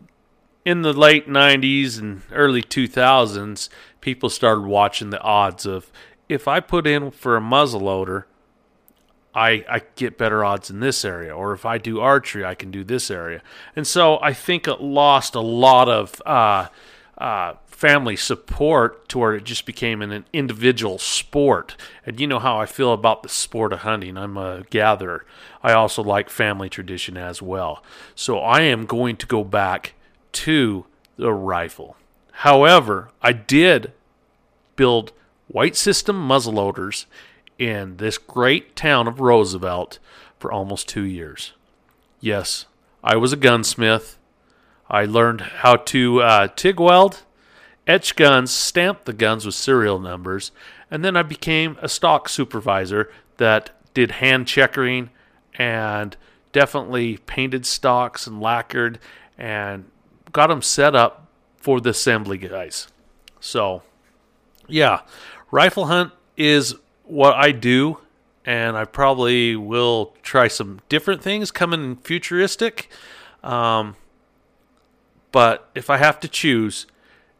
in 0.66 0.82
the 0.82 0.94
late 0.94 1.28
90s 1.28 2.00
and 2.00 2.22
early 2.32 2.62
2000s, 2.62 3.70
people 4.02 4.30
started 4.30 4.66
watching 4.66 5.10
the 5.10 5.22
odds 5.22 5.66
of 5.66 5.92
if 6.30 6.48
I 6.48 6.60
put 6.60 6.88
in 6.88 7.12
for 7.12 7.38
a 7.38 7.42
muzzleloader, 7.42 8.26
I, 9.36 9.66
I 9.68 9.82
get 9.96 10.18
better 10.18 10.46
odds 10.46 10.70
in 10.70 10.80
this 10.80 11.04
area, 11.04 11.36
or 11.36 11.54
if 11.54 11.66
I 11.66 11.78
do 11.78 12.00
archery, 12.00 12.46
I 12.46 12.56
can 12.56 12.70
do 12.70 12.84
this 12.84 13.10
area. 13.10 13.42
And 13.76 13.86
so 13.88 14.20
I 14.22 14.34
think 14.34 14.68
it 14.68 14.80
lost 14.80 15.36
a 15.36 15.42
lot 15.42 15.90
of 15.90 16.22
uh, 16.26 16.68
uh, 17.18 17.54
family 17.84 18.16
support 18.16 19.10
to 19.10 19.20
where 19.20 19.36
it 19.36 19.44
just 19.44 19.66
became 19.66 20.02
an 20.02 20.24
individual 20.32 20.98
sport. 20.98 21.76
And 22.06 22.18
you 22.18 22.28
know 22.28 22.40
how 22.40 22.58
I 22.58 22.66
feel 22.66 22.94
about 22.94 23.24
the 23.24 23.28
sport 23.28 23.74
of 23.74 23.80
hunting. 23.80 24.18
I'm 24.18 24.38
a 24.38 24.64
gatherer. 24.70 25.26
I 25.62 25.74
also 25.74 26.02
like 26.02 26.30
family 26.30 26.70
tradition 26.70 27.18
as 27.18 27.42
well. 27.42 27.84
So 28.16 28.40
I 28.40 28.62
am 28.62 28.86
going 28.86 29.18
to 29.18 29.28
go 29.28 29.44
back 29.44 29.96
to 30.32 30.86
the 31.18 31.34
rifle. 31.34 31.98
However, 32.32 33.10
I 33.22 33.34
did 33.34 33.92
build 34.78 35.12
White 35.50 35.76
System 35.76 36.26
muzzleloaders 36.26 37.06
in 37.60 37.98
this 37.98 38.18
great 38.18 38.78
town 38.78 39.10
of 39.10 39.20
Roosevelt 39.20 40.00
for 40.40 40.54
almost 40.54 40.88
two 40.88 41.04
years. 41.04 41.52
Yes, 42.22 42.66
I 43.04 43.18
was 43.18 43.34
a 43.34 43.38
gunsmith. 43.38 44.18
I 44.90 45.04
learned 45.04 45.42
how 45.42 45.76
to 45.76 46.22
uh, 46.22 46.48
TIG 46.48 46.80
weld 46.80 47.24
etch 47.88 48.16
guns, 48.16 48.52
stamped 48.52 49.06
the 49.06 49.14
guns 49.14 49.46
with 49.46 49.56
serial 49.56 50.00
numbers, 50.00 50.52
and 50.90 51.04
then 51.04 51.18
I 51.18 51.24
became 51.24 51.78
a 51.82 51.90
stock 51.90 52.30
supervisor 52.30 53.12
that 53.38 53.72
did 53.94 54.12
hand 54.12 54.48
checkering 54.48 55.10
and 55.56 56.16
definitely 56.52 57.18
painted 57.18 57.66
stocks 57.66 58.28
and 58.28 58.42
lacquered 58.42 59.00
and 59.38 59.86
got 60.32 60.48
them 60.48 60.62
set 60.62 60.96
up 60.96 61.28
for 61.58 61.82
the 61.82 61.90
assembly 61.90 62.38
guys. 62.38 62.88
So, 63.40 63.84
yeah, 64.68 65.02
rifle 65.52 65.86
hunt 65.86 66.14
is 66.38 66.76
what 67.04 67.36
I 67.36 67.52
do, 67.52 68.00
and 68.46 68.78
I 68.78 68.86
probably 68.86 69.56
will 69.56 70.16
try 70.22 70.48
some 70.48 70.80
different 70.90 71.22
things 71.22 71.52
coming 71.52 71.98
futuristic. 71.98 72.90
Um, 73.44 73.96
but 75.32 75.70
if 75.76 75.90
I 75.90 75.98
have 75.98 76.20
to 76.22 76.28
choose, 76.28 76.86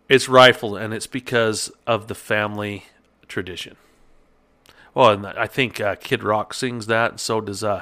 it's 0.10 0.28
rifle, 0.30 0.76
and 0.76 0.94
it's 0.94 1.08
because 1.08 1.72
of 1.88 2.08
the 2.08 2.16
family 2.16 2.86
tradition. 3.28 3.78
Well, 4.94 5.10
and 5.10 5.26
I 5.26 5.48
think 5.48 5.80
uh, 5.80 5.96
Kid 5.96 6.24
Rock 6.24 6.54
sings 6.54 6.86
that, 6.88 7.12
and 7.12 7.20
so 7.20 7.42
does 7.42 7.64
uh, 7.64 7.82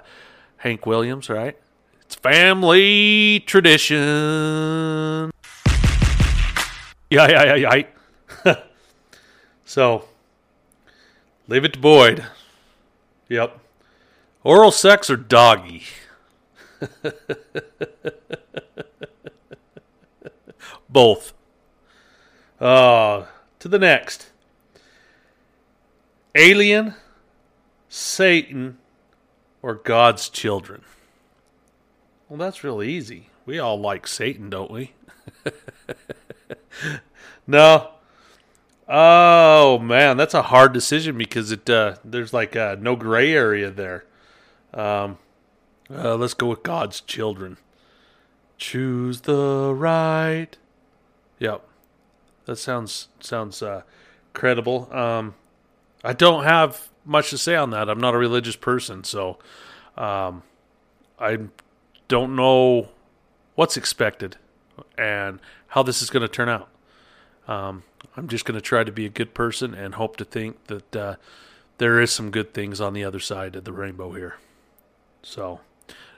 Hank 0.58 0.86
Williams, 0.86 1.30
right? 1.30 1.58
It's 2.02 2.16
family 2.16 3.44
tradition. 3.46 5.32
Yeah, 7.10 7.28
yeah, 7.28 7.56
yeah, 7.56 7.84
yeah. 8.46 8.56
so, 9.66 10.06
leave 11.48 11.66
it 11.66 11.74
to 11.74 11.80
Boyd. 11.80 12.26
Yep. 13.28 13.60
Oral 14.44 14.72
sex 14.72 15.10
or 15.10 15.18
doggy? 15.18 15.84
Both. 20.90 21.34
Uh, 22.62 23.26
to 23.58 23.68
the 23.68 23.80
next. 23.80 24.30
Alien, 26.36 26.94
Satan, 27.90 28.78
or 29.64 29.74
God's 29.74 30.30
children? 30.30 30.84
Well, 32.30 32.38
that's 32.38 32.64
really 32.64 32.90
easy. 32.90 33.30
We 33.48 33.58
all 33.58 33.80
like 33.80 34.06
Satan, 34.06 34.52
don't 34.52 34.70
we? 34.70 34.94
no. 37.48 37.90
Oh 38.88 39.80
man, 39.80 40.18
that's 40.18 40.34
a 40.34 40.44
hard 40.44 40.72
decision 40.72 41.18
because 41.18 41.52
it 41.52 41.68
uh, 41.70 41.96
there's 42.06 42.32
like 42.32 42.56
uh, 42.56 42.76
no 42.80 42.96
gray 42.96 43.34
area 43.34 43.72
there. 43.72 44.06
Um, 44.74 45.18
uh, 45.90 46.16
let's 46.16 46.34
go 46.34 46.48
with 46.48 46.62
God's 46.62 47.02
children. 47.02 47.58
Choose 48.58 49.22
the 49.22 49.74
right. 49.76 50.56
Yep. 51.40 51.66
That 52.52 52.58
sounds 52.58 53.08
sounds 53.22 53.64
uh, 53.64 53.84
credible. 54.34 54.94
Um, 54.94 55.36
I 56.04 56.12
don't 56.12 56.44
have 56.44 56.90
much 57.06 57.30
to 57.30 57.38
say 57.38 57.56
on 57.56 57.70
that. 57.70 57.90
I'm 57.90 58.02
not 58.02 58.14
a 58.14 58.18
religious 58.18 58.58
person, 58.58 59.06
so 59.06 59.40
um, 59.96 60.44
I 61.18 61.38
don't 62.10 62.36
know 62.36 62.90
what's 63.56 63.78
expected 63.78 64.36
and 64.98 65.40
how 65.68 65.82
this 65.82 66.02
is 66.02 66.10
going 66.10 66.24
to 66.24 66.28
turn 66.28 66.50
out. 66.50 66.68
Um, 67.48 67.84
I'm 68.18 68.28
just 68.28 68.44
going 68.44 68.56
to 68.56 68.62
try 68.62 68.84
to 68.84 68.92
be 68.92 69.06
a 69.06 69.10
good 69.10 69.34
person 69.34 69.74
and 69.74 69.96
hope 69.96 70.18
to 70.18 70.26
think 70.26 70.62
that 70.66 70.94
uh, 70.94 71.16
there 71.78 72.02
is 72.02 72.12
some 72.12 72.32
good 72.32 72.54
things 72.54 72.82
on 72.82 72.92
the 72.92 73.06
other 73.06 73.22
side 73.22 73.56
of 73.56 73.64
the 73.64 73.72
rainbow 73.72 74.12
here. 74.12 74.36
So, 75.24 75.62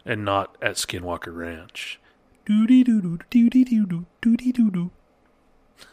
and 0.03 0.25
not 0.25 0.57
at 0.63 0.77
Skinwalker 0.77 1.35
Ranch. 1.37 1.99
Doody 2.47 2.83
doo 2.83 3.01
doo 3.01 3.19
doody 3.29 3.63
doo 3.63 3.85
doo 3.85 4.05
doody 4.19 4.51
doo 4.51 4.71
doo. 4.71 4.91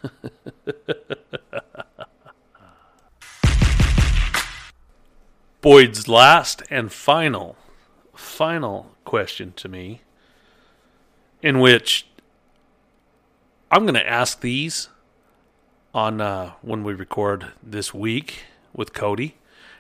Boyd's 5.61 6.09
last 6.09 6.63
and 6.71 6.91
final, 6.91 7.57
final 8.15 8.93
question 9.05 9.53
to 9.57 9.69
me, 9.69 10.01
in 11.43 11.61
which 11.61 12.07
I'm 13.71 13.83
going 13.83 13.95
to 13.95 14.09
ask 14.09 14.41
these 14.41 14.89
on 15.93 16.21
uh, 16.21 16.53
when 16.63 16.83
we 16.83 16.95
record 16.95 17.49
this 17.63 17.93
week 17.93 18.45
with 18.73 18.93
Cody 18.93 19.37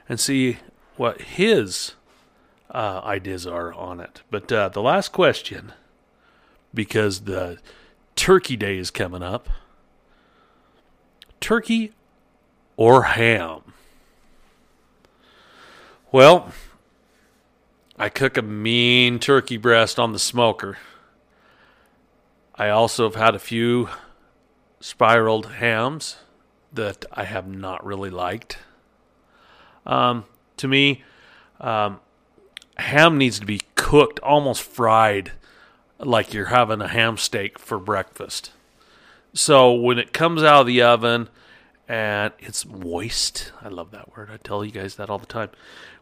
and 0.08 0.20
see 0.20 0.58
what 0.96 1.20
his 1.22 1.94
uh, 2.70 3.00
ideas 3.04 3.46
are 3.46 3.72
on 3.72 4.00
it. 4.00 4.22
But 4.30 4.52
uh, 4.52 4.68
the 4.68 4.82
last 4.82 5.12
question, 5.12 5.72
because 6.74 7.22
the 7.22 7.58
Turkey 8.16 8.56
Day 8.56 8.76
is 8.76 8.90
coming 8.90 9.22
up 9.22 9.48
turkey 11.40 11.92
or 12.76 13.02
ham? 13.04 13.72
Well, 16.12 16.52
I 17.98 18.08
cook 18.08 18.36
a 18.36 18.42
mean 18.42 19.18
turkey 19.18 19.56
breast 19.56 19.98
on 19.98 20.12
the 20.12 20.18
smoker. 20.18 20.78
I 22.54 22.68
also 22.68 23.04
have 23.04 23.14
had 23.14 23.34
a 23.34 23.38
few 23.38 23.88
spiraled 24.80 25.46
hams 25.46 26.16
that 26.72 27.04
I 27.12 27.24
have 27.24 27.46
not 27.46 27.84
really 27.84 28.10
liked. 28.10 28.58
Um, 29.86 30.24
to 30.56 30.68
me, 30.68 31.04
um, 31.60 32.00
ham 32.76 33.18
needs 33.18 33.38
to 33.40 33.46
be 33.46 33.62
cooked, 33.74 34.20
almost 34.20 34.62
fried, 34.62 35.32
like 35.98 36.32
you're 36.32 36.46
having 36.46 36.80
a 36.80 36.88
ham 36.88 37.16
steak 37.16 37.58
for 37.58 37.78
breakfast. 37.78 38.52
So 39.32 39.72
when 39.72 39.98
it 39.98 40.12
comes 40.12 40.42
out 40.42 40.62
of 40.62 40.66
the 40.66 40.82
oven 40.82 41.28
and 41.88 42.32
it's 42.38 42.66
moist, 42.66 43.52
I 43.62 43.68
love 43.68 43.90
that 43.92 44.16
word. 44.16 44.30
I 44.32 44.36
tell 44.36 44.64
you 44.64 44.72
guys 44.72 44.96
that 44.96 45.10
all 45.10 45.18
the 45.18 45.26
time. 45.26 45.50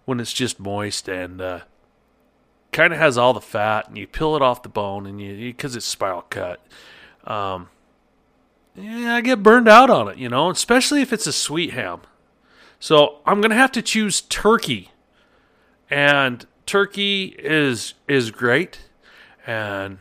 When 0.04 0.20
it's 0.20 0.32
just 0.32 0.58
moist 0.58 1.08
and 1.08 1.40
uh, 1.40 1.60
kind 2.72 2.92
of 2.92 2.98
has 2.98 3.18
all 3.18 3.34
the 3.34 3.40
fat, 3.40 3.88
and 3.88 3.98
you 3.98 4.06
peel 4.06 4.36
it 4.36 4.42
off 4.42 4.62
the 4.62 4.68
bone, 4.68 5.06
and 5.06 5.20
you 5.20 5.52
because 5.52 5.76
it's 5.76 5.84
spiral 5.84 6.22
cut. 6.22 6.64
Um, 7.24 7.68
yeah, 8.74 9.16
I 9.16 9.20
get 9.20 9.42
burned 9.42 9.68
out 9.68 9.90
on 9.90 10.08
it, 10.08 10.16
you 10.16 10.28
know, 10.28 10.50
especially 10.50 11.02
if 11.02 11.12
it's 11.12 11.26
a 11.26 11.32
sweet 11.32 11.72
ham. 11.72 12.00
So 12.80 13.18
I'm 13.26 13.40
gonna 13.40 13.54
have 13.54 13.72
to 13.72 13.82
choose 13.82 14.20
turkey, 14.20 14.92
and 15.90 16.46
turkey 16.64 17.34
is 17.38 17.94
is 18.06 18.30
great, 18.30 18.88
and 19.46 19.98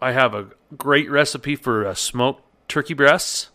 I 0.00 0.12
have 0.12 0.34
a 0.34 0.48
great 0.76 1.10
recipe 1.10 1.56
for 1.56 1.84
a 1.84 1.96
smoked 1.96 2.45
turkey 2.68 2.94
breasts. 2.94 3.50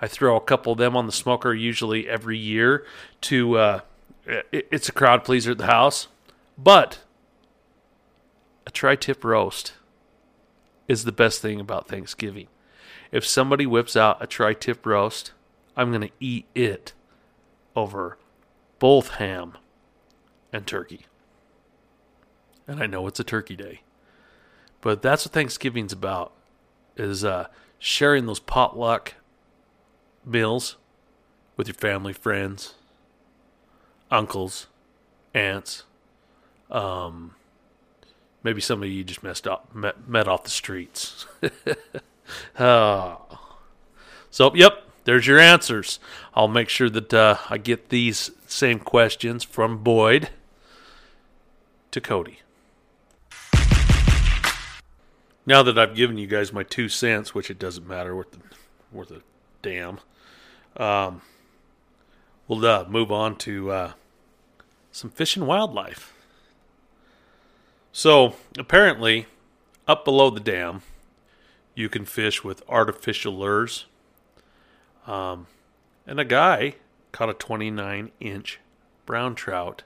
I 0.00 0.06
throw 0.06 0.36
a 0.36 0.40
couple 0.40 0.72
of 0.72 0.78
them 0.78 0.96
on 0.96 1.06
the 1.06 1.12
smoker 1.12 1.54
usually 1.54 2.08
every 2.08 2.38
year 2.38 2.84
to. 3.22 3.58
Uh, 3.58 3.80
it, 4.26 4.68
it's 4.70 4.88
a 4.88 4.92
crowd 4.92 5.24
pleaser 5.24 5.52
at 5.52 5.58
the 5.58 5.66
house, 5.66 6.08
but 6.58 7.00
a 8.66 8.70
tri-tip 8.70 9.24
roast 9.24 9.74
is 10.88 11.04
the 11.04 11.12
best 11.12 11.40
thing 11.40 11.60
about 11.60 11.88
Thanksgiving. 11.88 12.48
If 13.12 13.24
somebody 13.24 13.66
whips 13.66 13.96
out 13.96 14.22
a 14.22 14.26
tri-tip 14.26 14.84
roast, 14.84 15.32
I'm 15.76 15.90
going 15.90 16.02
to 16.02 16.10
eat 16.20 16.46
it 16.54 16.92
over 17.74 18.18
both 18.78 19.10
ham 19.10 19.56
and 20.52 20.66
turkey. 20.66 21.06
And 22.66 22.82
I 22.82 22.86
know 22.86 23.06
it's 23.06 23.20
a 23.20 23.24
turkey 23.24 23.56
day. 23.56 23.82
But 24.80 25.02
that's 25.02 25.24
what 25.24 25.32
Thanksgiving's 25.32 25.92
about 25.92 26.32
is 26.96 27.24
uh, 27.24 27.46
sharing 27.78 28.26
those 28.26 28.40
potluck 28.40 29.14
meals 30.24 30.76
with 31.56 31.68
your 31.68 31.74
family, 31.74 32.12
friends, 32.12 32.74
uncles, 34.10 34.66
aunts, 35.34 35.84
um, 36.70 37.34
maybe 38.42 38.60
somebody 38.60 38.92
you 38.92 39.04
just 39.04 39.22
messed 39.22 39.46
up, 39.46 39.74
met, 39.74 40.08
met 40.08 40.28
off 40.28 40.44
the 40.44 40.50
streets. 40.50 41.26
oh. 42.58 43.20
So, 44.28 44.54
yep, 44.54 44.82
there's 45.04 45.26
your 45.26 45.38
answers. 45.38 45.98
I'll 46.34 46.46
make 46.46 46.68
sure 46.68 46.90
that 46.90 47.14
uh, 47.14 47.38
I 47.48 47.56
get 47.56 47.88
these 47.88 48.32
same 48.46 48.80
questions 48.80 49.44
from 49.44 49.78
Boyd 49.78 50.28
to 51.92 52.02
Cody. 52.02 52.40
Now 55.46 55.62
that 55.62 55.78
I've 55.78 55.94
given 55.94 56.18
you 56.18 56.26
guys 56.26 56.52
my 56.52 56.64
two 56.64 56.88
cents, 56.88 57.32
which 57.32 57.50
it 57.50 57.58
doesn't 57.58 57.86
matter 57.86 58.16
worth 58.16 58.32
the, 58.32 58.38
worth 58.90 59.12
a 59.12 59.22
damn, 59.62 60.00
um, 60.76 61.22
we'll 62.48 62.66
uh, 62.66 62.84
move 62.88 63.12
on 63.12 63.36
to 63.36 63.70
uh, 63.70 63.92
some 64.90 65.08
fish 65.08 65.36
and 65.36 65.46
wildlife. 65.46 66.12
So 67.92 68.34
apparently, 68.58 69.26
up 69.86 70.04
below 70.04 70.30
the 70.30 70.40
dam, 70.40 70.82
you 71.76 71.88
can 71.88 72.04
fish 72.04 72.42
with 72.42 72.62
artificial 72.68 73.32
lures. 73.38 73.86
Um, 75.06 75.46
and 76.08 76.18
a 76.18 76.24
guy 76.24 76.74
caught 77.12 77.30
a 77.30 77.34
29 77.34 78.10
inch 78.18 78.58
brown 79.06 79.36
trout 79.36 79.84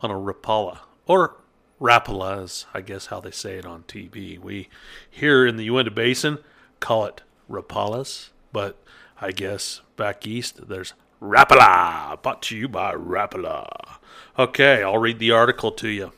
on 0.00 0.10
a 0.10 0.14
rapala 0.14 0.78
or 1.06 1.36
Rapala 1.82 2.44
is, 2.44 2.66
I 2.72 2.80
guess, 2.80 3.06
how 3.06 3.18
they 3.18 3.32
say 3.32 3.56
it 3.56 3.66
on 3.66 3.82
TV. 3.82 4.38
We 4.38 4.68
here 5.10 5.44
in 5.44 5.56
the 5.56 5.64
Uinta 5.64 5.90
Basin 5.90 6.38
call 6.78 7.06
it 7.06 7.22
Rapalas, 7.50 8.28
but 8.52 8.80
I 9.20 9.32
guess 9.32 9.80
back 9.96 10.24
east 10.24 10.68
there's 10.68 10.94
Rapala. 11.20 12.22
Brought 12.22 12.40
to 12.42 12.56
you 12.56 12.68
by 12.68 12.94
Rapala. 12.94 13.98
Okay, 14.38 14.84
I'll 14.84 14.98
read 14.98 15.18
the 15.18 15.32
article 15.32 15.72
to 15.72 15.88
you. 15.88 16.12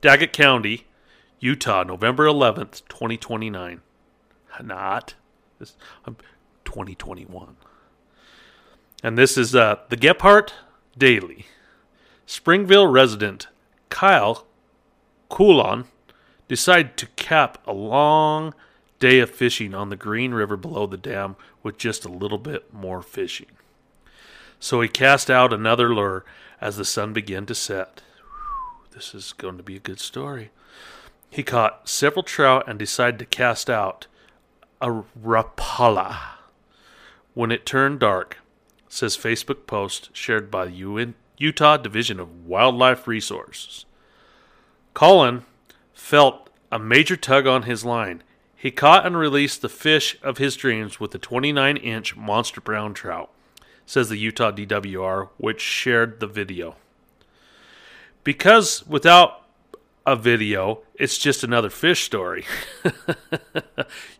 Daggett 0.00 0.32
County, 0.32 0.86
Utah, 1.40 1.82
November 1.82 2.26
11th, 2.26 2.82
2029. 2.88 3.80
Not. 4.62 5.14
This, 5.58 5.76
um, 6.04 6.16
2021. 6.64 7.56
And 9.02 9.18
this 9.18 9.36
is 9.36 9.54
uh, 9.54 9.80
the 9.88 9.96
Gephardt 9.96 10.50
Daily. 10.96 11.46
Springville 12.26 12.86
resident 12.86 13.48
Kyle 13.88 14.47
Coulon 15.28 15.84
decided 16.48 16.96
to 16.96 17.06
cap 17.16 17.58
a 17.66 17.72
long 17.72 18.54
day 18.98 19.20
of 19.20 19.30
fishing 19.30 19.74
on 19.74 19.90
the 19.90 19.96
Green 19.96 20.32
River 20.32 20.56
below 20.56 20.86
the 20.86 20.96
dam 20.96 21.36
with 21.62 21.78
just 21.78 22.04
a 22.04 22.12
little 22.12 22.38
bit 22.38 22.72
more 22.72 23.02
fishing. 23.02 23.46
So 24.58 24.80
he 24.80 24.88
cast 24.88 25.30
out 25.30 25.52
another 25.52 25.94
lure 25.94 26.24
as 26.60 26.76
the 26.76 26.84
sun 26.84 27.12
began 27.12 27.46
to 27.46 27.54
set. 27.54 28.02
This 28.92 29.14
is 29.14 29.32
going 29.32 29.56
to 29.56 29.62
be 29.62 29.76
a 29.76 29.80
good 29.80 30.00
story. 30.00 30.50
He 31.30 31.42
caught 31.42 31.88
several 31.88 32.22
trout 32.22 32.64
and 32.66 32.78
decided 32.78 33.18
to 33.18 33.26
cast 33.26 33.70
out 33.70 34.06
a 34.80 35.02
rapala. 35.20 36.16
When 37.34 37.52
it 37.52 37.66
turned 37.66 38.00
dark, 38.00 38.38
says 38.88 39.16
Facebook 39.16 39.66
post 39.66 40.10
shared 40.12 40.50
by 40.50 40.66
the 40.66 41.12
Utah 41.36 41.76
Division 41.76 42.18
of 42.18 42.46
Wildlife 42.46 43.06
Resources. 43.06 43.84
Colin 44.98 45.44
felt 45.94 46.50
a 46.72 46.78
major 46.80 47.14
tug 47.14 47.46
on 47.46 47.62
his 47.62 47.84
line. 47.84 48.20
He 48.56 48.72
caught 48.72 49.06
and 49.06 49.16
released 49.16 49.62
the 49.62 49.68
fish 49.68 50.18
of 50.24 50.38
his 50.38 50.56
dreams 50.56 50.98
with 50.98 51.14
a 51.14 51.18
29 51.18 51.76
inch 51.76 52.16
monster 52.16 52.60
brown 52.60 52.94
trout, 52.94 53.30
says 53.86 54.08
the 54.08 54.16
Utah 54.16 54.50
DWR, 54.50 55.28
which 55.36 55.60
shared 55.60 56.18
the 56.18 56.26
video. 56.26 56.74
Because 58.24 58.84
without 58.88 59.44
a 60.04 60.16
video, 60.16 60.80
it's 60.96 61.16
just 61.16 61.44
another 61.44 61.70
fish 61.70 62.04
story. 62.04 62.44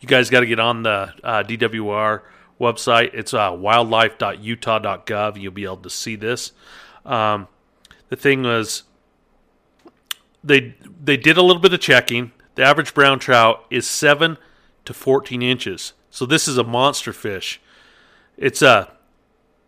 you 0.00 0.06
guys 0.06 0.30
got 0.30 0.40
to 0.40 0.46
get 0.46 0.60
on 0.60 0.84
the 0.84 1.12
uh, 1.24 1.42
DWR 1.42 2.22
website. 2.60 3.10
It's 3.14 3.34
uh, 3.34 3.50
wildlife.utah.gov. 3.50 5.40
You'll 5.40 5.52
be 5.52 5.64
able 5.64 5.78
to 5.78 5.90
see 5.90 6.14
this. 6.14 6.52
Um, 7.04 7.48
the 8.10 8.16
thing 8.16 8.44
was, 8.44 8.84
they 10.42 10.74
they 11.02 11.16
did 11.16 11.36
a 11.36 11.42
little 11.42 11.62
bit 11.62 11.72
of 11.72 11.80
checking. 11.80 12.32
The 12.54 12.64
average 12.64 12.94
brown 12.94 13.18
trout 13.18 13.64
is 13.70 13.88
seven 13.88 14.38
to 14.84 14.94
fourteen 14.94 15.42
inches, 15.42 15.92
so 16.10 16.26
this 16.26 16.48
is 16.48 16.58
a 16.58 16.64
monster 16.64 17.12
fish. 17.12 17.60
It's 18.36 18.62
a 18.62 18.68
uh, 18.68 18.86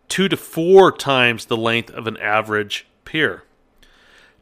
two 0.07 0.27
to 0.27 0.37
four 0.37 0.91
times 0.91 1.45
the 1.45 1.57
length 1.57 1.89
of 1.91 2.07
an 2.07 2.17
average 2.17 2.85
peer. 3.05 3.43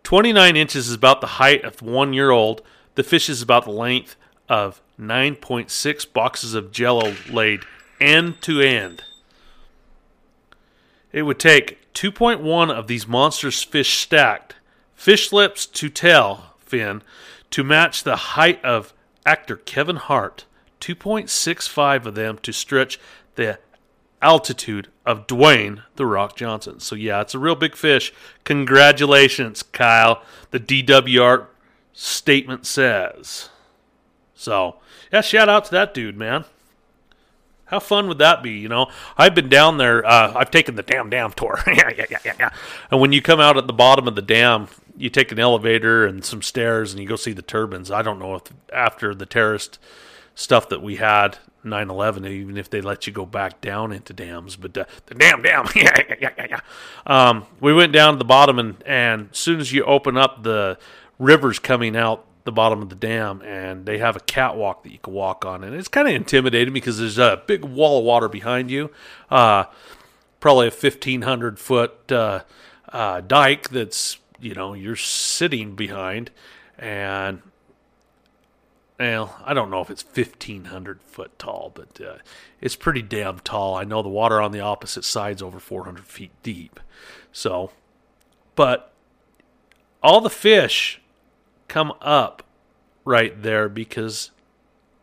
29 0.04 0.56
inches 0.56 0.88
is 0.88 0.94
about 0.96 1.22
the 1.22 1.28
height 1.28 1.64
of 1.64 1.82
one 1.82 2.14
year 2.14 2.32
old. 2.32 2.64
The 2.96 3.04
fish 3.04 3.30
is 3.30 3.42
about 3.42 3.66
the 3.66 3.72
length 3.72 4.16
of 4.48 4.82
9.6 5.00 6.12
boxes 6.12 6.54
of 6.56 6.72
jello 6.72 7.16
laid 7.30 7.62
end 8.02 8.42
to 8.42 8.62
end. 8.62 9.04
It 11.12 11.24
would 11.24 11.40
take 11.40 11.94
2.1 11.94 12.72
of 12.72 12.88
these 12.88 13.08
monstrous 13.08 13.64
fish 13.64 13.98
stacked 14.00 14.56
fish 15.00 15.32
lips 15.32 15.66
to 15.66 15.88
tail 15.88 16.44
fin 16.60 17.02
to 17.50 17.64
match 17.64 18.04
the 18.04 18.18
height 18.18 18.64
of 18.66 18.94
actor 19.26 19.56
Kevin 19.56 19.96
Hart, 19.96 20.44
2.65 20.82 22.06
of 22.06 22.16
them 22.16 22.38
to 22.40 22.52
stretch 22.52 23.00
the 23.36 23.58
altitude 24.22 24.90
of 25.06 25.26
Dwayne 25.26 25.84
the 25.96 26.06
Rock 26.06 26.36
Johnson. 26.36 26.82
So 26.82 26.96
yeah, 26.96 27.22
it's 27.22 27.34
a 27.34 27.40
real 27.40 27.56
big 27.56 27.78
fish. 27.78 28.14
Congratulations, 28.44 29.64
Kyle. 29.64 30.22
The 30.52 30.60
DWR 30.60 31.48
statement 31.94 32.66
says. 32.66 33.48
So 34.36 34.76
yeah, 35.14 35.22
shout 35.22 35.48
out 35.48 35.64
to 35.66 35.72
that 35.72 35.94
dude, 35.94 36.18
man. 36.18 36.44
How 37.70 37.80
fun 37.80 38.08
would 38.10 38.18
that 38.18 38.42
be? 38.44 38.52
You 38.52 38.68
know, 38.68 38.88
I've 39.16 39.36
been 39.36 39.48
down 39.48 39.78
there. 39.78 40.06
Uh, 40.06 40.34
I've 40.36 40.50
taken 40.52 40.76
the 40.76 40.84
damn 40.84 41.10
dam 41.10 41.32
tour. 41.32 41.60
yeah, 41.68 41.92
yeah, 41.96 42.06
yeah, 42.10 42.18
yeah, 42.26 42.34
yeah. 42.38 42.50
And 42.92 43.00
when 43.00 43.14
you 43.14 43.22
come 43.22 43.40
out 43.40 43.58
at 43.58 43.68
the 43.68 43.74
bottom 43.74 44.08
of 44.08 44.16
the 44.16 44.24
dam, 44.24 44.68
you 45.00 45.10
take 45.10 45.32
an 45.32 45.40
elevator 45.40 46.06
and 46.06 46.24
some 46.24 46.42
stairs, 46.42 46.92
and 46.92 47.02
you 47.02 47.08
go 47.08 47.16
see 47.16 47.32
the 47.32 47.42
turbines. 47.42 47.90
I 47.90 48.02
don't 48.02 48.20
know 48.20 48.36
if 48.36 48.44
after 48.72 49.16
the 49.16 49.26
terrorist 49.26 49.80
stuff 50.36 50.70
that 50.70 50.82
we 50.82 50.98
had 50.98 51.38
9/11, 51.64 52.28
even 52.28 52.58
if 52.58 52.70
they 52.70 52.82
let 52.82 53.08
you 53.08 53.14
go 53.14 53.26
back 53.26 53.62
down 53.62 53.94
into 53.94 54.14
dams, 54.14 54.58
but 54.58 54.78
uh, 54.78 54.86
the 55.06 55.16
damn 55.16 55.42
dam, 55.42 55.66
yeah, 55.76 55.96
yeah, 56.20 56.30
yeah, 56.38 56.48
yeah. 56.50 56.60
Um, 57.08 57.46
we 57.62 57.74
went 57.74 57.94
down 57.94 58.14
to 58.14 58.18
the 58.20 58.26
bottom, 58.26 58.60
and 58.60 58.84
and 58.86 59.30
as 59.32 59.38
soon 59.38 59.60
as 59.62 59.72
you 59.72 59.84
open 59.86 60.18
up 60.18 60.44
the 60.44 60.78
rivers 61.18 61.60
coming 61.60 61.96
out 61.96 62.26
the 62.44 62.52
bottom 62.52 62.82
of 62.82 62.90
the 62.90 62.96
dam, 62.96 63.42
and 63.42 63.86
they 63.86 64.00
have 64.00 64.16
a 64.16 64.22
catwalk 64.22 64.84
that 64.84 64.92
you 64.92 65.00
can 65.00 65.14
walk 65.14 65.46
on, 65.46 65.64
and 65.64 65.74
it's 65.76 65.88
kind 65.88 66.08
of 66.10 66.14
intimidating 66.14 66.74
because 66.74 67.00
there's 67.00 67.18
a 67.18 67.42
big 67.48 67.64
wall 67.64 68.00
of 68.00 68.06
water 68.06 68.28
behind 68.28 68.70
you, 68.70 68.92
uh, 69.30 69.64
probably 70.42 70.68
a 70.68 70.72
1,500 70.72 71.58
foot 71.58 72.12
uh, 72.12 72.42
uh, 72.92 73.22
dike 73.22 73.70
that's 73.70 74.19
you 74.42 74.54
know 74.54 74.74
you're 74.74 74.96
sitting 74.96 75.76
behind, 75.76 76.32
and 76.78 77.42
well, 79.00 79.40
I 79.46 79.54
don't 79.54 79.72
know 79.72 79.80
if 79.80 79.90
it's 79.90 80.04
1,500 80.04 81.02
foot 81.02 81.40
tall, 81.40 81.72
but 81.74 82.02
uh, 82.02 82.18
it's 82.60 82.76
pretty 82.76 83.02
damn 83.02 83.40
tall. 83.40 83.76
I 83.76 83.86
know 83.86 84.02
the 84.02 84.10
water 84.10 84.42
on 84.42 84.52
the 84.52 84.60
opposite 84.60 85.06
side's 85.06 85.42
over 85.42 85.58
400 85.58 86.04
feet 86.04 86.32
deep. 86.44 86.82
So, 87.32 87.72
but 88.56 88.92
all 90.04 90.20
the 90.20 90.30
fish 90.30 91.02
come 91.70 91.94
up 92.02 92.44
right 93.06 93.42
there 93.42 93.70
because 93.70 94.32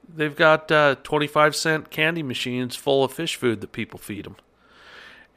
they've 0.06 0.36
got 0.36 0.70
uh, 0.70 0.96
25 1.02 1.56
cent 1.56 1.90
candy 1.90 2.22
machines 2.22 2.76
full 2.76 3.02
of 3.02 3.14
fish 3.14 3.36
food 3.36 3.62
that 3.62 3.72
people 3.72 3.98
feed 3.98 4.26
them. 4.26 4.36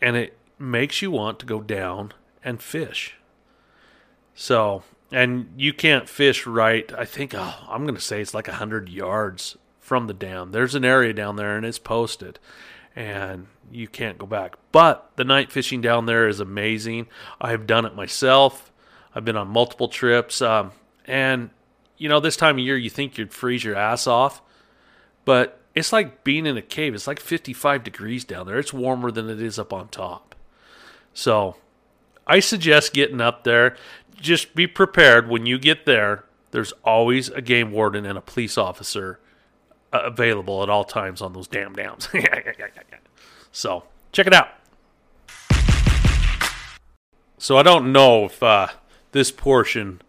And 0.02 0.18
it 0.18 0.38
makes 0.58 1.02
you 1.02 1.12
want 1.12 1.40
to 1.40 1.46
go 1.46 1.62
down 1.62 2.12
and 2.44 2.62
fish. 2.62 3.16
So, 4.36 4.84
and 5.12 5.54
you 5.58 5.74
can't 5.74 6.08
fish 6.08 6.46
right. 6.46 6.92
I 6.98 7.06
think 7.06 7.34
oh, 7.36 7.56
I'm 7.68 7.84
going 7.84 7.96
to 7.96 8.02
say 8.02 8.22
it's 8.22 8.34
like 8.34 8.48
100 8.48 8.90
yards 8.90 9.58
from 9.80 10.08
the 10.08 10.14
dam. 10.14 10.52
There's 10.52 10.76
an 10.76 10.86
area 10.86 11.14
down 11.14 11.36
there 11.36 11.58
and 11.58 11.66
it's 11.66 11.80
posted. 11.80 12.40
And 12.96 13.48
you 13.72 13.88
can't 13.88 14.18
go 14.18 14.26
back. 14.26 14.56
But 14.72 15.12
the 15.16 15.24
night 15.24 15.52
fishing 15.52 15.82
down 15.82 16.06
there 16.06 16.28
is 16.28 16.40
amazing. 16.40 17.08
I've 17.40 17.68
done 17.68 17.86
it 17.86 17.96
myself. 17.96 18.72
I've 19.14 19.26
been 19.26 19.38
on 19.38 19.48
multiple 19.48 19.88
trips. 19.88 20.42
Um, 20.42 20.72
and, 21.06 21.50
you 21.98 22.10
know, 22.10 22.20
this 22.20 22.38
time 22.38 22.58
of 22.58 22.66
year, 22.66 22.78
you 22.78 22.90
think 22.90 23.18
you'd 23.18 23.34
freeze 23.34 23.64
your 23.64 23.76
ass 23.76 24.06
off, 24.08 24.42
but 25.26 25.60
it's 25.76 25.94
like 25.94 26.24
being 26.24 26.46
in 26.46 26.58
a 26.58 26.62
cave. 26.62 26.94
It's 26.94 27.08
like 27.08 27.20
55 27.20 27.84
degrees 27.84 28.26
down 28.26 28.48
there. 28.48 28.60
It's 28.60 28.74
warmer 28.74 29.12
than 29.12 29.30
it 29.30 29.42
is 29.42 29.58
up 29.58 29.74
on 29.74 29.88
top. 29.88 30.36
So 31.14 31.56
I 32.28 32.40
suggest 32.40 32.94
getting 32.94 33.22
up 33.22 33.44
there. 33.44 33.76
Just 34.22 34.56
be 34.56 34.68
prepared 34.68 35.30
when 35.30 35.46
you 35.46 35.58
get 35.58 35.86
there. 35.86 36.26
There's 36.52 36.72
always 36.84 37.30
a 37.30 37.42
game 37.42 37.72
warden 37.72 38.06
and 38.06 38.18
a 38.18 38.22
police 38.22 38.58
officer 38.58 39.20
uh, 39.94 40.02
available 40.04 40.64
at 40.64 40.70
all 40.70 40.84
times 40.84 41.22
on 41.22 41.34
those 41.34 41.48
damn 41.48 41.74
dams. 41.74 42.10
so 43.52 43.84
check 44.12 44.28
it 44.28 44.34
out. 44.34 44.50
So 47.38 47.58
I 47.58 47.64
don't 47.64 47.94
know 47.94 48.26
if 48.26 48.44
uh, 48.44 48.68
this 49.12 49.32
portion 49.32 50.02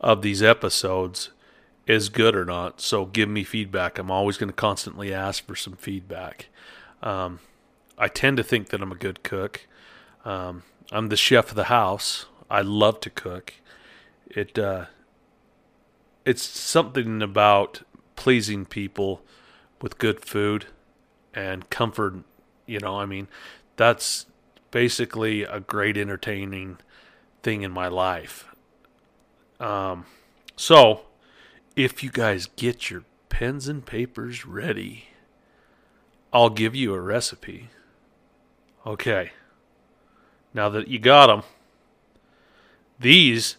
of 0.00 0.22
these 0.22 0.42
episodes 0.42 1.30
is 1.86 2.08
good 2.08 2.34
or 2.34 2.44
not. 2.44 2.80
So 2.80 3.04
give 3.04 3.28
me 3.28 3.44
feedback. 3.44 3.98
I'm 3.98 4.10
always 4.10 4.36
going 4.36 4.50
to 4.50 4.56
constantly 4.56 5.14
ask 5.14 5.46
for 5.46 5.54
some 5.54 5.76
feedback. 5.76 6.48
Um, 7.02 7.40
I 7.96 8.08
tend 8.08 8.36
to 8.38 8.42
think 8.42 8.70
that 8.70 8.82
I'm 8.82 8.92
a 8.92 8.96
good 8.96 9.22
cook. 9.22 9.66
Um, 10.24 10.62
I'm 10.90 11.08
the 11.08 11.16
chef 11.16 11.50
of 11.50 11.54
the 11.54 11.64
house. 11.64 12.26
I 12.54 12.60
love 12.60 13.00
to 13.00 13.10
cook. 13.10 13.54
It 14.28 14.56
uh, 14.56 14.84
it's 16.24 16.44
something 16.44 17.20
about 17.20 17.82
pleasing 18.14 18.64
people 18.64 19.22
with 19.82 19.98
good 19.98 20.24
food 20.24 20.66
and 21.34 21.68
comfort. 21.68 22.14
You 22.64 22.78
know, 22.78 23.00
I 23.00 23.06
mean, 23.06 23.26
that's 23.74 24.26
basically 24.70 25.42
a 25.42 25.58
great 25.58 25.96
entertaining 25.96 26.78
thing 27.42 27.62
in 27.62 27.72
my 27.72 27.88
life. 27.88 28.46
Um, 29.58 30.06
so, 30.54 31.06
if 31.74 32.04
you 32.04 32.10
guys 32.12 32.46
get 32.46 32.88
your 32.88 33.02
pens 33.30 33.66
and 33.66 33.84
papers 33.84 34.46
ready, 34.46 35.06
I'll 36.32 36.50
give 36.50 36.76
you 36.76 36.94
a 36.94 37.00
recipe. 37.00 37.70
Okay. 38.86 39.32
Now 40.54 40.68
that 40.68 40.86
you 40.86 41.00
got 41.00 41.26
them, 41.26 41.42
these 43.04 43.58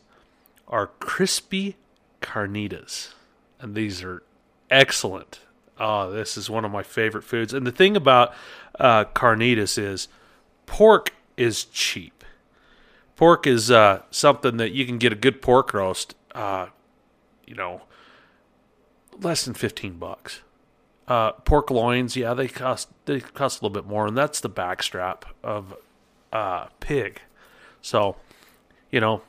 are 0.67 0.87
crispy 0.99 1.77
carnitas. 2.19 3.13
And 3.59 3.75
these 3.75 4.03
are 4.03 4.23
excellent. 4.71 5.39
Oh, 5.79 6.09
this 6.09 6.35
is 6.35 6.49
one 6.49 6.65
of 6.65 6.71
my 6.71 6.81
favorite 6.81 7.23
foods. 7.23 7.53
And 7.53 7.65
the 7.65 7.71
thing 7.71 7.95
about 7.95 8.33
uh, 8.79 9.05
carnitas 9.05 9.77
is 9.77 10.07
pork 10.65 11.13
is 11.37 11.63
cheap. 11.65 12.23
Pork 13.15 13.45
is 13.45 13.69
uh, 13.69 14.01
something 14.09 14.57
that 14.57 14.71
you 14.71 14.85
can 14.85 14.97
get 14.97 15.13
a 15.13 15.15
good 15.15 15.41
pork 15.41 15.73
roast, 15.73 16.15
uh, 16.33 16.67
you 17.45 17.53
know, 17.53 17.83
less 19.21 19.45
than 19.45 19.53
fifteen 19.53 19.99
bucks. 19.99 20.41
Uh, 21.07 21.31
pork 21.31 21.69
loins, 21.69 22.17
yeah, 22.17 22.33
they 22.33 22.47
cost 22.47 22.89
they 23.05 23.19
cost 23.19 23.61
a 23.61 23.65
little 23.65 23.81
bit 23.81 23.87
more, 23.87 24.07
and 24.07 24.17
that's 24.17 24.39
the 24.39 24.49
backstrap 24.49 25.21
of 25.43 25.75
uh, 26.33 26.65
pig. 26.79 27.21
So, 27.81 28.15
you 28.91 28.99
know, 28.99 29.21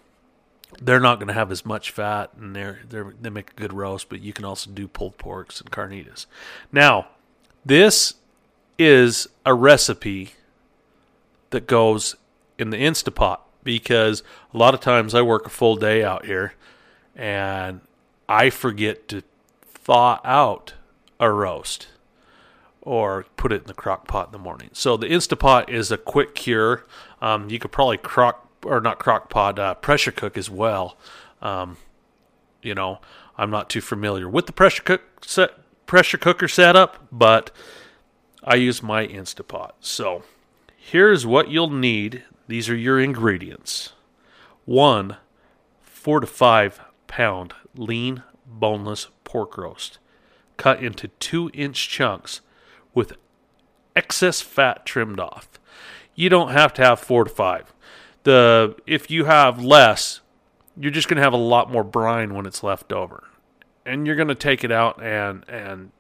they're 0.81 1.01
not 1.01 1.17
going 1.17 1.29
to 1.29 1.35
have 1.35 1.51
as 1.51 1.65
much 1.65 1.91
fat, 1.91 2.31
and 2.39 2.55
they're 2.55 2.81
they're 2.89 3.15
they 3.21 3.31
make 3.31 3.51
a 3.51 3.55
good 3.55 3.73
roast. 3.73 4.09
But 4.09 4.21
you 4.21 4.33
can 4.33 4.45
also 4.45 4.71
do 4.71 4.89
pulled 4.89 5.19
porks 5.19 5.61
and 5.61 5.71
carnitas. 5.71 6.27
Now, 6.73 7.09
this 7.65 8.15
is 8.79 9.29
a 9.45 9.55
recipe 9.55 10.35
that 11.51 11.67
goes 11.67 12.17
in 12.59 12.71
the 12.71 12.77
Instapot 12.77 13.39
because 13.65 14.23
a 14.53 14.59
lot 14.59 14.75
of 14.75 14.81
times 14.81 15.15
I 15.15 15.23
work 15.23 15.47
a 15.47 15.51
full 15.51 15.77
day 15.77 16.05
out 16.05 16.27
here 16.27 16.55
and 17.15 17.81
I 18.29 18.51
forget 18.51 19.09
to 19.09 19.23
thaw 19.65 20.21
out 20.25 20.75
a 21.19 21.31
roast 21.31 21.89
or 22.83 23.27
put 23.37 23.53
it 23.53 23.63
in 23.63 23.67
the 23.67 23.75
crock 23.75 24.07
pot 24.07 24.29
in 24.29 24.33
the 24.33 24.39
morning. 24.39 24.71
So 24.73 24.97
the 24.97 25.07
Instapot 25.07 25.69
is 25.69 25.91
a 25.91 25.97
quick 25.97 26.35
cure. 26.35 26.85
Um, 27.21 27.51
you 27.51 27.59
could 27.59 27.73
probably 27.73 27.99
crock 27.99 28.46
or 28.67 28.81
not 28.81 28.99
crock 28.99 29.31
pot, 29.31 29.59
uh, 29.59 29.75
pressure 29.75 30.13
cook 30.13 30.37
as 30.37 30.51
well. 30.51 30.97
Um, 31.41 31.77
you 32.63 32.75
know, 32.75 33.01
I'm 33.39 33.51
not 33.51 33.71
too 33.71 33.81
familiar 33.81 34.29
with 34.29 34.47
the 34.47 34.53
pressure 34.53 34.83
cook 34.83 35.25
set, 35.25 35.51
pressure 35.87 36.19
cooker 36.19 36.49
setup, 36.49 37.07
but 37.13 37.51
I 38.43 38.57
use 38.57 38.83
my 38.83 39.07
Instapot. 39.07 39.73
So 39.81 40.23
here's 40.77 41.27
what 41.27 41.51
you'll 41.51 41.71
need 41.71 42.25
these 42.49 42.69
are 42.69 42.77
your 42.77 43.01
ingredients. 43.01 43.93
One, 44.65 45.17
four 45.83 46.21
to 46.21 46.27
five 46.27 46.81
pound 47.07 47.55
lean, 47.75 48.23
boneless 48.47 49.09
pork 49.25 49.59
roast, 49.59 49.99
cut 50.57 50.83
into 50.83 51.09
two 51.09 51.51
inch 51.53 51.89
chunks 51.89 52.41
with 52.95 53.15
excess 53.95 54.41
fat 54.41 54.87
trimmed 54.87 55.21
off. 55.21 55.49
You 56.15 56.29
don't 56.29 56.51
have 56.51 56.73
to 56.75 56.83
have 56.83 57.01
four 57.01 57.25
to 57.25 57.31
five. 57.31 57.73
The 58.27 58.75
if 58.89 59.09
you 59.09 59.27
have 59.27 59.63
less, 59.63 60.21
you're 60.77 60.91
just 60.91 61.07
going 61.07 61.19
to 61.19 61.23
have 61.23 61.33
a 61.33 61.37
lot 61.37 61.71
more 61.71 61.85
brine 61.85 62.35
when 62.35 62.45
it's 62.45 62.65
left 62.65 62.93
over, 62.93 63.23
and 63.85 64.05
you're 64.05 64.17
going 64.17 64.27
to 64.27 64.35
take 64.35 64.65
it 64.65 64.73
out 64.73 65.01
and 65.01 65.45
and 65.49 65.93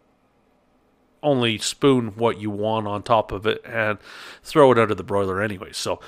only 1.22 1.56
spoon 1.58 2.16
what 2.16 2.40
you 2.40 2.50
want 2.50 2.88
on 2.88 3.04
top 3.04 3.30
of 3.30 3.46
it 3.46 3.60
and 3.64 3.98
throw 4.42 4.72
it 4.72 4.78
under 4.78 4.92
the 4.92 5.04
broiler 5.04 5.40
anyway. 5.40 5.70
So 5.70 6.00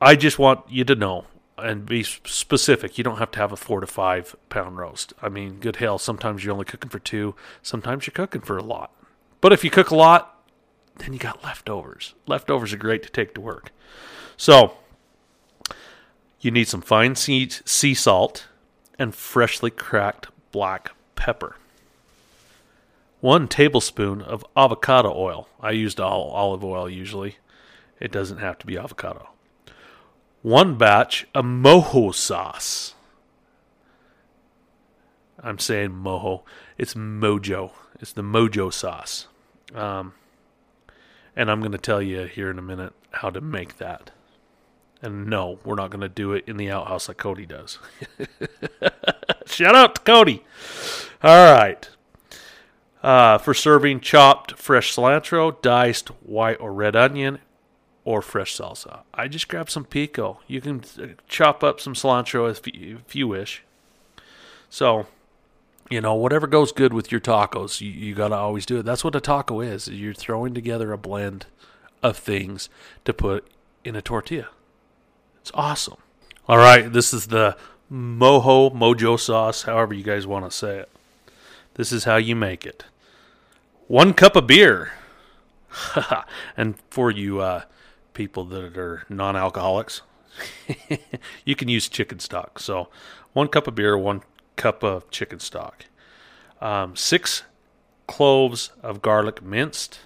I 0.00 0.14
just 0.14 0.38
want 0.38 0.60
you 0.68 0.84
to 0.84 0.94
know 0.94 1.24
and 1.58 1.84
be 1.84 2.04
specific. 2.04 2.96
You 2.96 3.02
don't 3.02 3.18
have 3.18 3.32
to 3.32 3.40
have 3.40 3.50
a 3.50 3.56
four 3.56 3.80
to 3.80 3.86
five 3.88 4.36
pound 4.48 4.78
roast. 4.78 5.12
I 5.20 5.28
mean, 5.28 5.58
good 5.58 5.76
hell, 5.76 5.98
sometimes 5.98 6.44
you're 6.44 6.52
only 6.52 6.66
cooking 6.66 6.90
for 6.90 7.00
two, 7.00 7.34
sometimes 7.62 8.06
you're 8.06 8.12
cooking 8.12 8.42
for 8.42 8.56
a 8.56 8.62
lot. 8.62 8.92
But 9.40 9.52
if 9.52 9.64
you 9.64 9.70
cook 9.70 9.90
a 9.90 9.96
lot, 9.96 10.40
then 10.98 11.12
you 11.12 11.18
got 11.18 11.42
leftovers. 11.42 12.14
Leftovers 12.28 12.72
are 12.72 12.76
great 12.76 13.02
to 13.02 13.10
take 13.10 13.34
to 13.34 13.40
work. 13.40 13.72
So, 14.36 14.76
you 16.46 16.50
need 16.50 16.68
some 16.68 16.80
fine 16.80 17.14
sea, 17.14 17.50
sea 17.50 17.92
salt 17.92 18.46
and 18.98 19.14
freshly 19.14 19.70
cracked 19.70 20.28
black 20.52 20.92
pepper. 21.14 21.56
One 23.20 23.48
tablespoon 23.48 24.22
of 24.22 24.44
avocado 24.56 25.12
oil. 25.14 25.48
I 25.60 25.72
used 25.72 26.00
all 26.00 26.30
olive 26.30 26.64
oil 26.64 26.88
usually. 26.88 27.36
It 28.00 28.10
doesn't 28.10 28.38
have 28.38 28.58
to 28.60 28.66
be 28.66 28.78
avocado 28.78 29.28
one 30.46 30.78
batch 30.78 31.26
of 31.34 31.44
mojo 31.44 32.14
sauce. 32.14 32.94
I'm 35.42 35.58
saying 35.58 35.90
mojo. 35.90 36.42
It's 36.78 36.94
mojo. 36.94 37.72
It's 38.00 38.12
the 38.12 38.22
mojo 38.22 38.72
sauce. 38.72 39.26
Um, 39.74 40.14
And 41.34 41.50
I'm 41.50 41.58
going 41.58 41.72
to 41.72 41.78
tell 41.78 42.00
you 42.00 42.26
here 42.26 42.48
in 42.48 42.60
a 42.60 42.62
minute 42.62 42.92
how 43.10 43.30
to 43.30 43.40
make 43.40 43.78
that. 43.78 44.12
And 45.02 45.26
no, 45.26 45.58
we're 45.64 45.74
not 45.74 45.90
going 45.90 46.00
to 46.00 46.08
do 46.08 46.32
it 46.32 46.44
in 46.46 46.56
the 46.56 46.70
outhouse 46.70 47.08
like 47.08 47.18
Cody 47.18 47.46
does. 47.46 47.78
Shout 49.46 49.74
out 49.74 49.96
to 49.96 50.00
Cody. 50.00 50.42
All 51.22 51.54
right. 51.54 51.88
Uh, 53.02 53.38
for 53.38 53.54
serving 53.54 54.00
chopped 54.00 54.58
fresh 54.58 54.94
cilantro, 54.94 55.60
diced 55.62 56.08
white 56.24 56.60
or 56.60 56.72
red 56.72 56.96
onion, 56.96 57.38
or 58.04 58.22
fresh 58.22 58.56
salsa. 58.56 59.00
I 59.12 59.28
just 59.28 59.48
grab 59.48 59.68
some 59.68 59.84
pico. 59.84 60.40
You 60.46 60.60
can 60.60 60.82
uh, 61.00 61.06
chop 61.28 61.62
up 61.62 61.80
some 61.80 61.94
cilantro 61.94 62.50
if 62.50 62.66
you, 62.66 63.00
if 63.06 63.14
you 63.14 63.28
wish. 63.28 63.62
So, 64.70 65.06
you 65.90 66.00
know, 66.00 66.14
whatever 66.14 66.46
goes 66.46 66.72
good 66.72 66.92
with 66.92 67.12
your 67.12 67.20
tacos, 67.20 67.80
you, 67.80 67.90
you 67.90 68.14
got 68.14 68.28
to 68.28 68.36
always 68.36 68.66
do 68.66 68.78
it. 68.78 68.84
That's 68.84 69.04
what 69.04 69.14
a 69.14 69.20
taco 69.20 69.60
is. 69.60 69.88
You're 69.88 70.14
throwing 70.14 70.54
together 70.54 70.92
a 70.92 70.98
blend 70.98 71.46
of 72.02 72.16
things 72.16 72.68
to 73.04 73.12
put 73.12 73.46
in 73.84 73.94
a 73.94 74.02
tortilla. 74.02 74.48
It's 75.46 75.52
awesome. 75.54 75.98
All 76.48 76.58
right, 76.58 76.92
this 76.92 77.14
is 77.14 77.28
the 77.28 77.56
mojo 77.88 78.74
mojo 78.74 79.16
sauce, 79.16 79.62
however 79.62 79.94
you 79.94 80.02
guys 80.02 80.26
want 80.26 80.44
to 80.44 80.50
say 80.50 80.78
it. 80.80 80.88
This 81.74 81.92
is 81.92 82.02
how 82.02 82.16
you 82.16 82.34
make 82.34 82.66
it. 82.66 82.84
One 83.86 84.12
cup 84.12 84.34
of 84.34 84.48
beer. 84.48 84.94
and 86.56 86.74
for 86.90 87.12
you 87.12 87.42
uh, 87.42 87.62
people 88.12 88.42
that 88.46 88.76
are 88.76 89.04
non 89.08 89.36
alcoholics, 89.36 90.02
you 91.44 91.54
can 91.54 91.68
use 91.68 91.88
chicken 91.88 92.18
stock. 92.18 92.58
So, 92.58 92.88
one 93.32 93.46
cup 93.46 93.68
of 93.68 93.76
beer, 93.76 93.96
one 93.96 94.22
cup 94.56 94.82
of 94.82 95.08
chicken 95.12 95.38
stock, 95.38 95.84
um, 96.60 96.96
six 96.96 97.44
cloves 98.08 98.72
of 98.82 99.00
garlic 99.00 99.40
minced. 99.44 100.00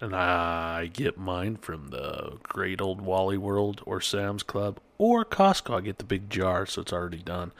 And 0.00 0.14
I 0.14 0.86
get 0.92 1.16
mine 1.16 1.56
from 1.56 1.88
the 1.88 2.38
great 2.42 2.80
old 2.80 3.00
Wally 3.00 3.38
World 3.38 3.82
or 3.86 4.00
Sam's 4.00 4.42
Club 4.42 4.78
or 4.98 5.24
Costco. 5.24 5.78
I 5.78 5.80
get 5.80 5.98
the 5.98 6.04
big 6.04 6.28
jar, 6.28 6.66
so 6.66 6.82
it's 6.82 6.92
already 6.92 7.22
done. 7.22 7.52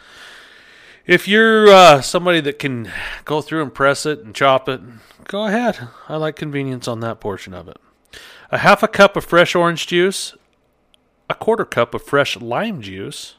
If 1.06 1.26
you're 1.26 1.68
uh, 1.68 2.02
somebody 2.02 2.40
that 2.40 2.58
can 2.58 2.90
go 3.24 3.40
through 3.40 3.62
and 3.62 3.72
press 3.72 4.04
it 4.04 4.20
and 4.20 4.34
chop 4.34 4.68
it, 4.68 4.80
go 5.24 5.46
ahead. 5.46 5.88
I 6.08 6.16
like 6.16 6.36
convenience 6.36 6.86
on 6.88 7.00
that 7.00 7.20
portion 7.20 7.54
of 7.54 7.68
it 7.68 7.78
a 8.50 8.58
half 8.58 8.82
a 8.82 8.88
cup 8.88 9.16
of 9.16 9.24
fresh 9.24 9.54
orange 9.54 9.86
juice, 9.86 10.34
a 11.28 11.34
quarter 11.34 11.64
cup 11.64 11.94
of 11.94 12.02
fresh 12.02 12.36
lime 12.36 12.80
juice, 12.80 13.36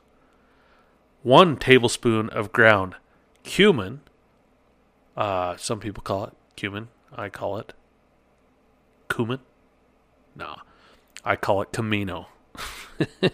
one 1.23 1.57
tablespoon 1.57 2.29
of 2.29 2.51
ground 2.51 2.95
cumin. 3.43 4.01
Uh, 5.15 5.55
some 5.57 5.79
people 5.79 6.03
call 6.03 6.25
it 6.25 6.33
cumin. 6.55 6.89
I 7.15 7.29
call 7.29 7.57
it 7.57 7.73
cumin. 9.09 9.39
No, 10.35 10.55
I 11.23 11.35
call 11.35 11.61
it 11.61 11.71
camino. 11.71 12.27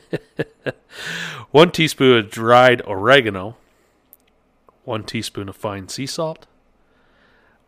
one 1.52 1.72
teaspoon 1.72 2.18
of 2.18 2.30
dried 2.30 2.82
oregano, 2.88 3.58
one 4.84 5.04
teaspoon 5.04 5.50
of 5.50 5.56
fine 5.56 5.88
sea 5.88 6.06
salt, 6.06 6.46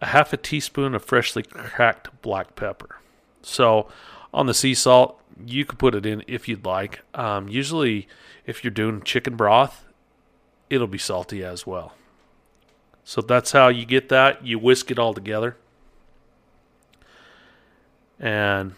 a 0.02 0.08
half 0.08 0.34
a 0.34 0.38
teaspoon 0.38 0.94
of 0.96 1.04
freshly 1.04 1.44
cracked 1.44 2.10
black 2.22 2.56
pepper. 2.56 3.00
So 3.42 3.88
on 4.34 4.48
the 4.48 4.54
sea 4.54 4.74
salt, 4.74 5.20
you 5.46 5.66
could 5.66 5.80
put 5.80 5.96
it 5.96 6.06
in 6.06 6.24
if 6.28 6.48
you'd 6.48 6.66
like. 6.66 7.02
Um, 7.14 7.48
usually, 7.48 8.08
if 8.46 8.64
you're 8.64 8.72
doing 8.72 9.02
chicken 9.02 9.36
broth, 9.36 9.86
it'll 10.70 10.88
be 10.88 10.98
salty 10.98 11.44
as 11.44 11.66
well. 11.66 11.94
So 13.04 13.22
that's 13.22 13.52
how 13.52 13.68
you 13.68 13.86
get 13.86 14.10
that. 14.10 14.46
You 14.46 14.58
whisk 14.60 14.90
it 14.90 15.00
all 15.00 15.14
together. 15.14 15.58
And 18.26 18.74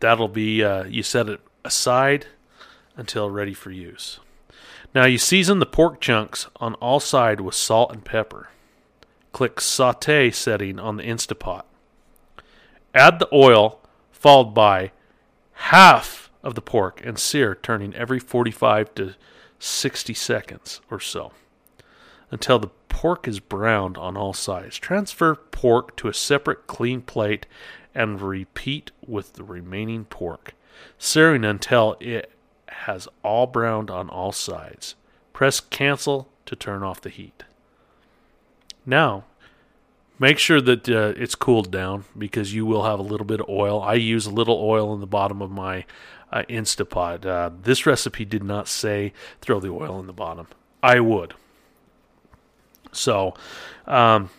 that'll 0.00 0.28
be, 0.28 0.62
uh, 0.62 0.84
you 0.84 1.02
set 1.02 1.30
it 1.30 1.40
aside 1.64 2.26
until 2.94 3.30
ready 3.30 3.54
for 3.54 3.70
use. 3.70 4.20
Now 4.94 5.06
you 5.06 5.16
season 5.16 5.60
the 5.60 5.66
pork 5.66 5.98
chunks 5.98 6.46
on 6.56 6.74
all 6.74 7.00
sides 7.00 7.40
with 7.40 7.54
salt 7.54 7.90
and 7.90 8.04
pepper. 8.04 8.50
Click 9.32 9.62
saute 9.62 10.30
setting 10.30 10.78
on 10.78 10.98
the 10.98 11.04
Instapot. 11.04 11.62
Add 12.94 13.18
the 13.18 13.30
oil, 13.32 13.80
followed 14.10 14.52
by 14.52 14.92
half 15.52 16.30
of 16.42 16.54
the 16.54 16.60
pork, 16.60 17.00
and 17.02 17.18
sear, 17.18 17.54
turning 17.54 17.94
every 17.94 18.20
45 18.20 18.94
to 18.96 19.14
60 19.58 20.12
seconds 20.12 20.82
or 20.90 21.00
so 21.00 21.32
until 22.30 22.58
the 22.58 22.70
pork 22.90 23.26
is 23.26 23.40
browned 23.40 23.96
on 23.96 24.18
all 24.18 24.34
sides. 24.34 24.76
Transfer 24.76 25.34
pork 25.34 25.96
to 25.96 26.08
a 26.08 26.14
separate 26.14 26.66
clean 26.66 27.00
plate 27.00 27.46
and 27.94 28.20
repeat 28.20 28.90
with 29.06 29.34
the 29.34 29.44
remaining 29.44 30.04
pork, 30.04 30.54
searing 30.98 31.44
until 31.44 31.96
it 32.00 32.30
has 32.68 33.08
all 33.22 33.46
browned 33.46 33.90
on 33.90 34.08
all 34.08 34.32
sides. 34.32 34.94
Press 35.32 35.60
cancel 35.60 36.28
to 36.46 36.56
turn 36.56 36.82
off 36.82 37.00
the 37.00 37.10
heat. 37.10 37.44
Now, 38.84 39.24
Make 40.22 40.38
sure 40.38 40.60
that 40.60 40.88
uh, 40.88 41.14
it's 41.16 41.34
cooled 41.34 41.72
down 41.72 42.04
because 42.16 42.54
you 42.54 42.64
will 42.64 42.84
have 42.84 43.00
a 43.00 43.02
little 43.02 43.26
bit 43.26 43.40
of 43.40 43.48
oil. 43.48 43.82
I 43.82 43.94
use 43.94 44.24
a 44.24 44.30
little 44.30 44.54
oil 44.54 44.94
in 44.94 45.00
the 45.00 45.06
bottom 45.08 45.42
of 45.42 45.50
my 45.50 45.84
uh, 46.30 46.44
Instapot. 46.48 47.26
Uh, 47.26 47.50
this 47.60 47.86
recipe 47.86 48.24
did 48.24 48.44
not 48.44 48.68
say 48.68 49.12
throw 49.40 49.58
the 49.58 49.70
oil 49.70 49.98
in 49.98 50.06
the 50.06 50.12
bottom. 50.12 50.46
I 50.80 51.00
would. 51.00 51.34
So, 52.92 53.34
um, 53.84 54.30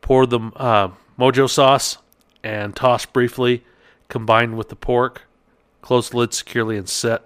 pour 0.00 0.24
the 0.24 0.40
uh, 0.56 0.88
mojo 1.18 1.50
sauce 1.50 1.98
and 2.42 2.74
toss 2.74 3.06
briefly, 3.06 3.64
combined 4.08 4.56
with 4.56 4.68
the 4.68 4.76
pork. 4.76 5.22
Close 5.80 6.14
lid 6.14 6.32
securely 6.32 6.76
and 6.76 6.88
set 6.88 7.22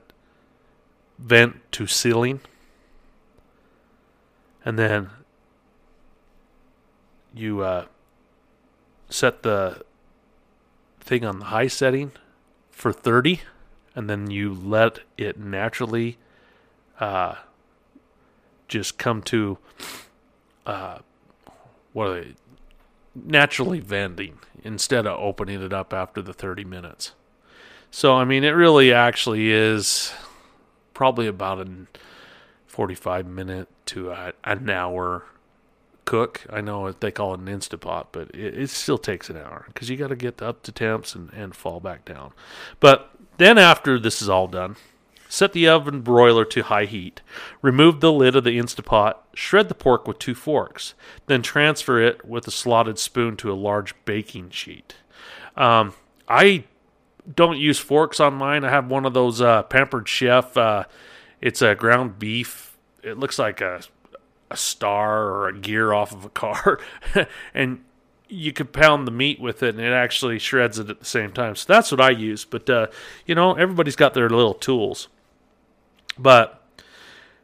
vent 1.19 1.61
to 1.73 1.87
sealing. 1.87 2.41
And 4.65 4.79
then 4.79 5.11
you 7.35 7.61
uh, 7.61 7.87
set 9.09 9.43
the 9.43 9.83
thing 11.01 11.25
on 11.25 11.39
the 11.39 11.45
high 11.47 11.69
setting 11.69 12.13
for 12.71 12.93
30 12.93 13.41
and 13.95 14.11
then 14.11 14.31
you 14.31 14.53
let 14.53 15.01
it 15.17 15.39
naturally 15.39 16.19
uh, 17.01 17.37
just 18.69 18.99
come 18.99 19.23
to 19.23 19.59
uh, 20.67 20.99
what 21.93 22.09
are 22.09 22.21
they 22.21 22.35
naturally 23.25 23.81
vending 23.81 24.39
instead 24.63 25.07
of 25.07 25.19
opening 25.19 25.63
it 25.63 25.73
up 25.73 25.93
after 25.93 26.21
the 26.21 26.33
30 26.33 26.65
minutes 26.65 27.13
so 27.91 28.15
i 28.15 28.25
mean 28.25 28.45
it 28.45 28.51
really 28.51 28.93
actually 28.93 29.51
is 29.51 30.13
probably 30.93 31.27
about 31.27 31.61
a 31.61 31.87
45 32.67 33.27
minute 33.27 33.69
to 33.87 34.11
a, 34.11 34.33
an 34.45 34.69
hour 34.69 35.25
cook. 36.07 36.47
I 36.49 36.63
know 36.63 36.93
they 36.93 37.11
call 37.11 37.35
it 37.35 37.41
an 37.41 37.47
Instapot, 37.47 38.07
but 38.13 38.31
it, 38.35 38.59
it 38.59 38.71
still 38.71 38.97
takes 38.97 39.29
an 39.29 39.37
hour 39.37 39.65
because 39.69 39.91
you 39.91 39.97
got 39.99 40.09
to 40.09 40.17
get 40.17 40.41
up 40.41 40.63
to 40.63 40.73
temps 40.73 41.15
and, 41.15 41.31
and 41.35 41.55
fall 41.55 41.81
back 41.81 42.07
down. 42.07 42.33
But 42.81 43.11
then 43.37 43.59
after 43.59 43.99
this 43.99 44.23
is 44.23 44.31
all 44.31 44.47
done, 44.47 44.77
set 45.29 45.53
the 45.53 45.69
oven 45.69 46.01
broiler 46.01 46.45
to 46.47 46.63
high 46.63 46.85
heat. 46.85 47.21
Remove 47.63 48.01
the 48.01 48.13
lid 48.13 48.37
of 48.37 48.45
the 48.45 48.59
Instapot. 48.59 49.15
Shred 49.35 49.69
the 49.69 49.75
pork 49.75 50.07
with 50.07 50.19
two 50.19 50.35
forks. 50.35 50.95
Then 51.27 51.43
transfer 51.43 52.01
it 52.01 52.25
with 52.25 52.47
a 52.47 52.51
slotted 52.51 52.99
spoon 52.99 53.37
to 53.39 53.53
a 53.53 53.55
large 53.55 53.95
baking 54.05 54.51
sheet. 54.51 54.95
Um, 55.57 55.95
I 56.29 56.65
don't 57.35 57.59
use 57.59 57.79
forks 57.79 58.21
on 58.21 58.35
mine. 58.35 58.65
I 58.65 58.71
have 58.71 58.91
one 58.91 59.05
of 59.05 59.15
those 59.15 59.41
uh, 59.41 59.63
Pampered 59.65 60.09
Chef. 60.09 60.57
Uh, 60.57 60.85
it's 61.41 61.63
a 61.63 61.75
ground 61.75 62.19
beef. 62.19 62.77
It 63.03 63.19
looks 63.19 63.39
like 63.39 63.61
a 63.61 63.83
a 64.51 64.57
star 64.57 65.25
or 65.25 65.49
a 65.49 65.59
gear 65.59 65.93
off 65.93 66.13
of 66.13 66.25
a 66.25 66.29
car, 66.29 66.79
and 67.55 67.85
you 68.29 68.53
could 68.53 68.73
pound 68.73 69.07
the 69.07 69.13
meat 69.13 69.41
with 69.41 69.63
it, 69.63 69.75
and 69.75 69.85
it 69.85 69.93
actually 69.93 70.39
shreds 70.39 70.79
it 70.79 70.91
at 70.91 70.99
the 70.99 71.05
same 71.05 71.33
time. 71.33 71.55
So 71.55 71.73
that's 71.73 71.91
what 71.91 72.01
I 72.01 72.11
use. 72.11 72.45
But 72.45 72.69
uh, 72.69 72.87
you 73.25 73.35
know, 73.35 73.55
everybody's 73.55 73.97
got 73.97 74.15
their 74.15 74.29
little 74.29 74.55
tools. 74.55 75.09
But 76.19 76.63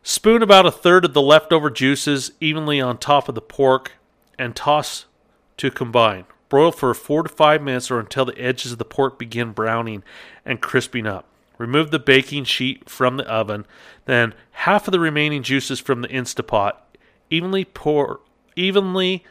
spoon 0.03 0.43
about 0.43 0.67
a 0.67 0.73
third 0.73 1.05
of 1.05 1.15
the 1.15 1.23
leftover 1.23 1.71
juices 1.71 2.33
evenly 2.41 2.81
on 2.81 2.99
top 2.99 3.29
of 3.29 3.35
the 3.35 3.41
pork, 3.41 3.93
and 4.39 4.57
toss 4.57 5.07
to 5.59 5.71
combine. 5.71 6.25
Broil 6.49 6.73
for 6.73 6.93
four 6.95 7.23
to 7.23 7.29
five 7.29 7.63
minutes 7.63 7.91
or 7.91 8.01
until 8.01 8.25
the 8.25 8.39
edges 8.39 8.73
of 8.73 8.79
the 8.79 8.85
pork 8.85 9.19
begin 9.19 9.53
browning 9.53 10.03
and 10.45 10.61
crisping 10.61 11.07
up. 11.07 11.27
Remove 11.59 11.91
the 11.91 11.99
baking 11.99 12.45
sheet 12.45 12.89
from 12.91 13.17
the 13.17 13.27
oven, 13.31 13.65
then 14.07 14.35
half 14.51 14.89
of 14.89 14.93
the 14.93 15.01
remaining 15.01 15.43
juices 15.43 15.79
from 15.79 16.03
the 16.03 16.09
Instapot 16.09 16.73
evenly 17.31 17.65
pour 17.65 18.21
evenly 18.57 19.25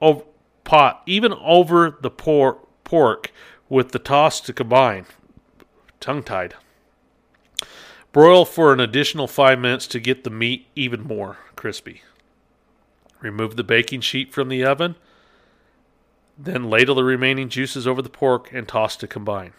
over 0.00 0.24
pot 0.64 1.02
even 1.04 1.32
over 1.34 1.98
the 2.00 2.10
por- 2.10 2.58
pork 2.84 3.32
with 3.68 3.90
the 3.92 3.98
toss 3.98 4.40
to 4.40 4.52
combine. 4.52 5.06
Tongue 6.00 6.22
tied. 6.22 6.54
Broil 8.12 8.44
for 8.44 8.72
an 8.72 8.80
additional 8.80 9.26
five 9.26 9.58
minutes 9.58 9.86
to 9.88 10.00
get 10.00 10.22
the 10.22 10.30
meat 10.30 10.66
even 10.76 11.02
more 11.02 11.38
crispy. 11.56 12.02
Remove 13.20 13.56
the 13.56 13.64
baking 13.64 14.02
sheet 14.02 14.32
from 14.32 14.48
the 14.48 14.64
oven 14.64 14.96
Then 16.36 16.68
ladle 16.68 16.96
the 16.96 17.04
remaining 17.04 17.48
juices 17.48 17.86
over 17.86 18.02
the 18.02 18.08
pork 18.08 18.52
and 18.52 18.68
toss 18.68 18.96
to 18.96 19.06
combine. 19.06 19.52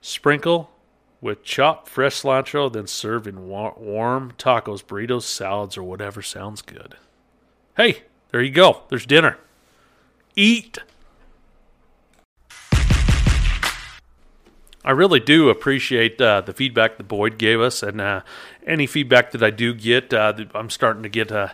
Sprinkle 0.00 0.70
with 1.20 1.44
chopped 1.44 1.88
fresh 1.88 2.20
cilantro, 2.20 2.70
then 2.70 2.88
serve 2.88 3.28
in 3.28 3.46
wa- 3.48 3.74
warm 3.76 4.32
tacos, 4.36 4.84
burritos, 4.84 5.22
salads, 5.22 5.76
or 5.76 5.84
whatever 5.84 6.20
sounds 6.20 6.62
good. 6.62 6.96
Hey, 7.76 8.02
there 8.30 8.42
you 8.42 8.50
go. 8.50 8.82
There's 8.88 9.06
dinner. 9.06 9.38
Eat. 10.34 10.78
I 14.84 14.90
really 14.90 15.20
do 15.20 15.48
appreciate 15.48 16.20
uh, 16.20 16.40
the 16.40 16.52
feedback 16.52 16.96
that 16.96 17.04
Boyd 17.04 17.38
gave 17.38 17.60
us, 17.60 17.82
and 17.82 18.00
uh, 18.00 18.22
any 18.66 18.86
feedback 18.86 19.30
that 19.30 19.42
I 19.42 19.50
do 19.50 19.74
get, 19.74 20.12
uh, 20.12 20.34
I'm 20.54 20.70
starting 20.70 21.04
to 21.04 21.08
get 21.08 21.30
uh, 21.30 21.50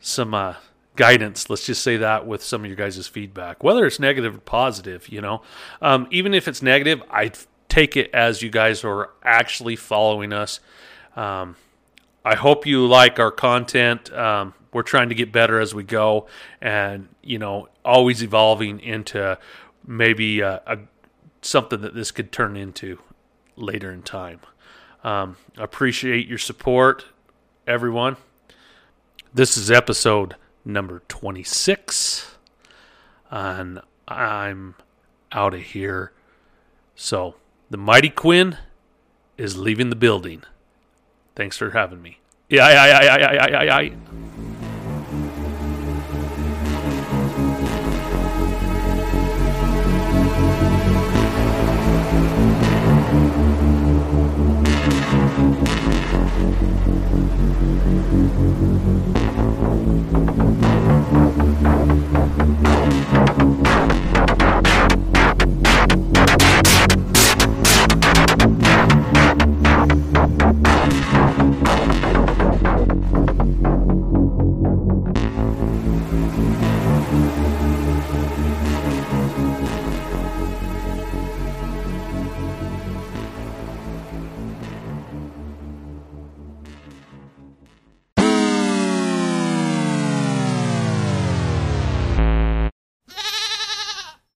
some 0.00 0.32
uh, 0.32 0.54
guidance. 0.94 1.50
Let's 1.50 1.66
just 1.66 1.82
say 1.82 1.96
that 1.96 2.26
with 2.26 2.42
some 2.42 2.62
of 2.62 2.66
your 2.66 2.76
guys' 2.76 3.06
feedback, 3.08 3.64
whether 3.64 3.84
it's 3.84 3.98
negative 3.98 4.36
or 4.36 4.40
positive. 4.40 5.08
You 5.08 5.20
know, 5.20 5.42
um, 5.82 6.06
even 6.10 6.34
if 6.34 6.46
it's 6.46 6.62
negative, 6.62 7.02
I 7.10 7.32
take 7.68 7.96
it 7.96 8.10
as 8.14 8.42
you 8.42 8.50
guys 8.50 8.84
are 8.84 9.10
actually 9.22 9.76
following 9.76 10.32
us. 10.32 10.60
Um, 11.16 11.56
I 12.24 12.36
hope 12.36 12.66
you 12.66 12.86
like 12.86 13.18
our 13.18 13.30
content. 13.30 14.12
Um, 14.12 14.54
we're 14.72 14.82
trying 14.82 15.08
to 15.08 15.14
get 15.14 15.32
better 15.32 15.60
as 15.60 15.74
we 15.74 15.82
go, 15.82 16.26
and 16.60 17.08
you 17.22 17.38
know, 17.38 17.68
always 17.84 18.22
evolving 18.22 18.80
into 18.80 19.38
maybe 19.86 20.40
a, 20.40 20.60
a 20.66 20.78
something 21.42 21.80
that 21.80 21.94
this 21.94 22.10
could 22.10 22.32
turn 22.32 22.56
into 22.56 22.98
later 23.56 23.92
in 23.92 24.02
time. 24.02 24.40
Um, 25.04 25.36
appreciate 25.56 26.26
your 26.26 26.38
support, 26.38 27.06
everyone. 27.66 28.16
This 29.32 29.56
is 29.56 29.70
episode 29.70 30.36
number 30.64 31.02
26, 31.08 32.36
and 33.30 33.80
I'm 34.06 34.74
out 35.32 35.54
of 35.54 35.60
here. 35.60 36.12
So, 36.96 37.36
the 37.70 37.76
Mighty 37.76 38.10
Quinn 38.10 38.56
is 39.36 39.56
leaving 39.56 39.90
the 39.90 39.96
building. 39.96 40.42
Thanks 41.36 41.56
for 41.56 41.70
having 41.70 42.02
me. 42.02 42.18
Yeah, 42.48 42.64
I, 42.64 42.72
I, 42.72 42.88
I, 42.88 43.16
I, 43.16 43.46
I, 43.46 43.80
I. 43.80 43.92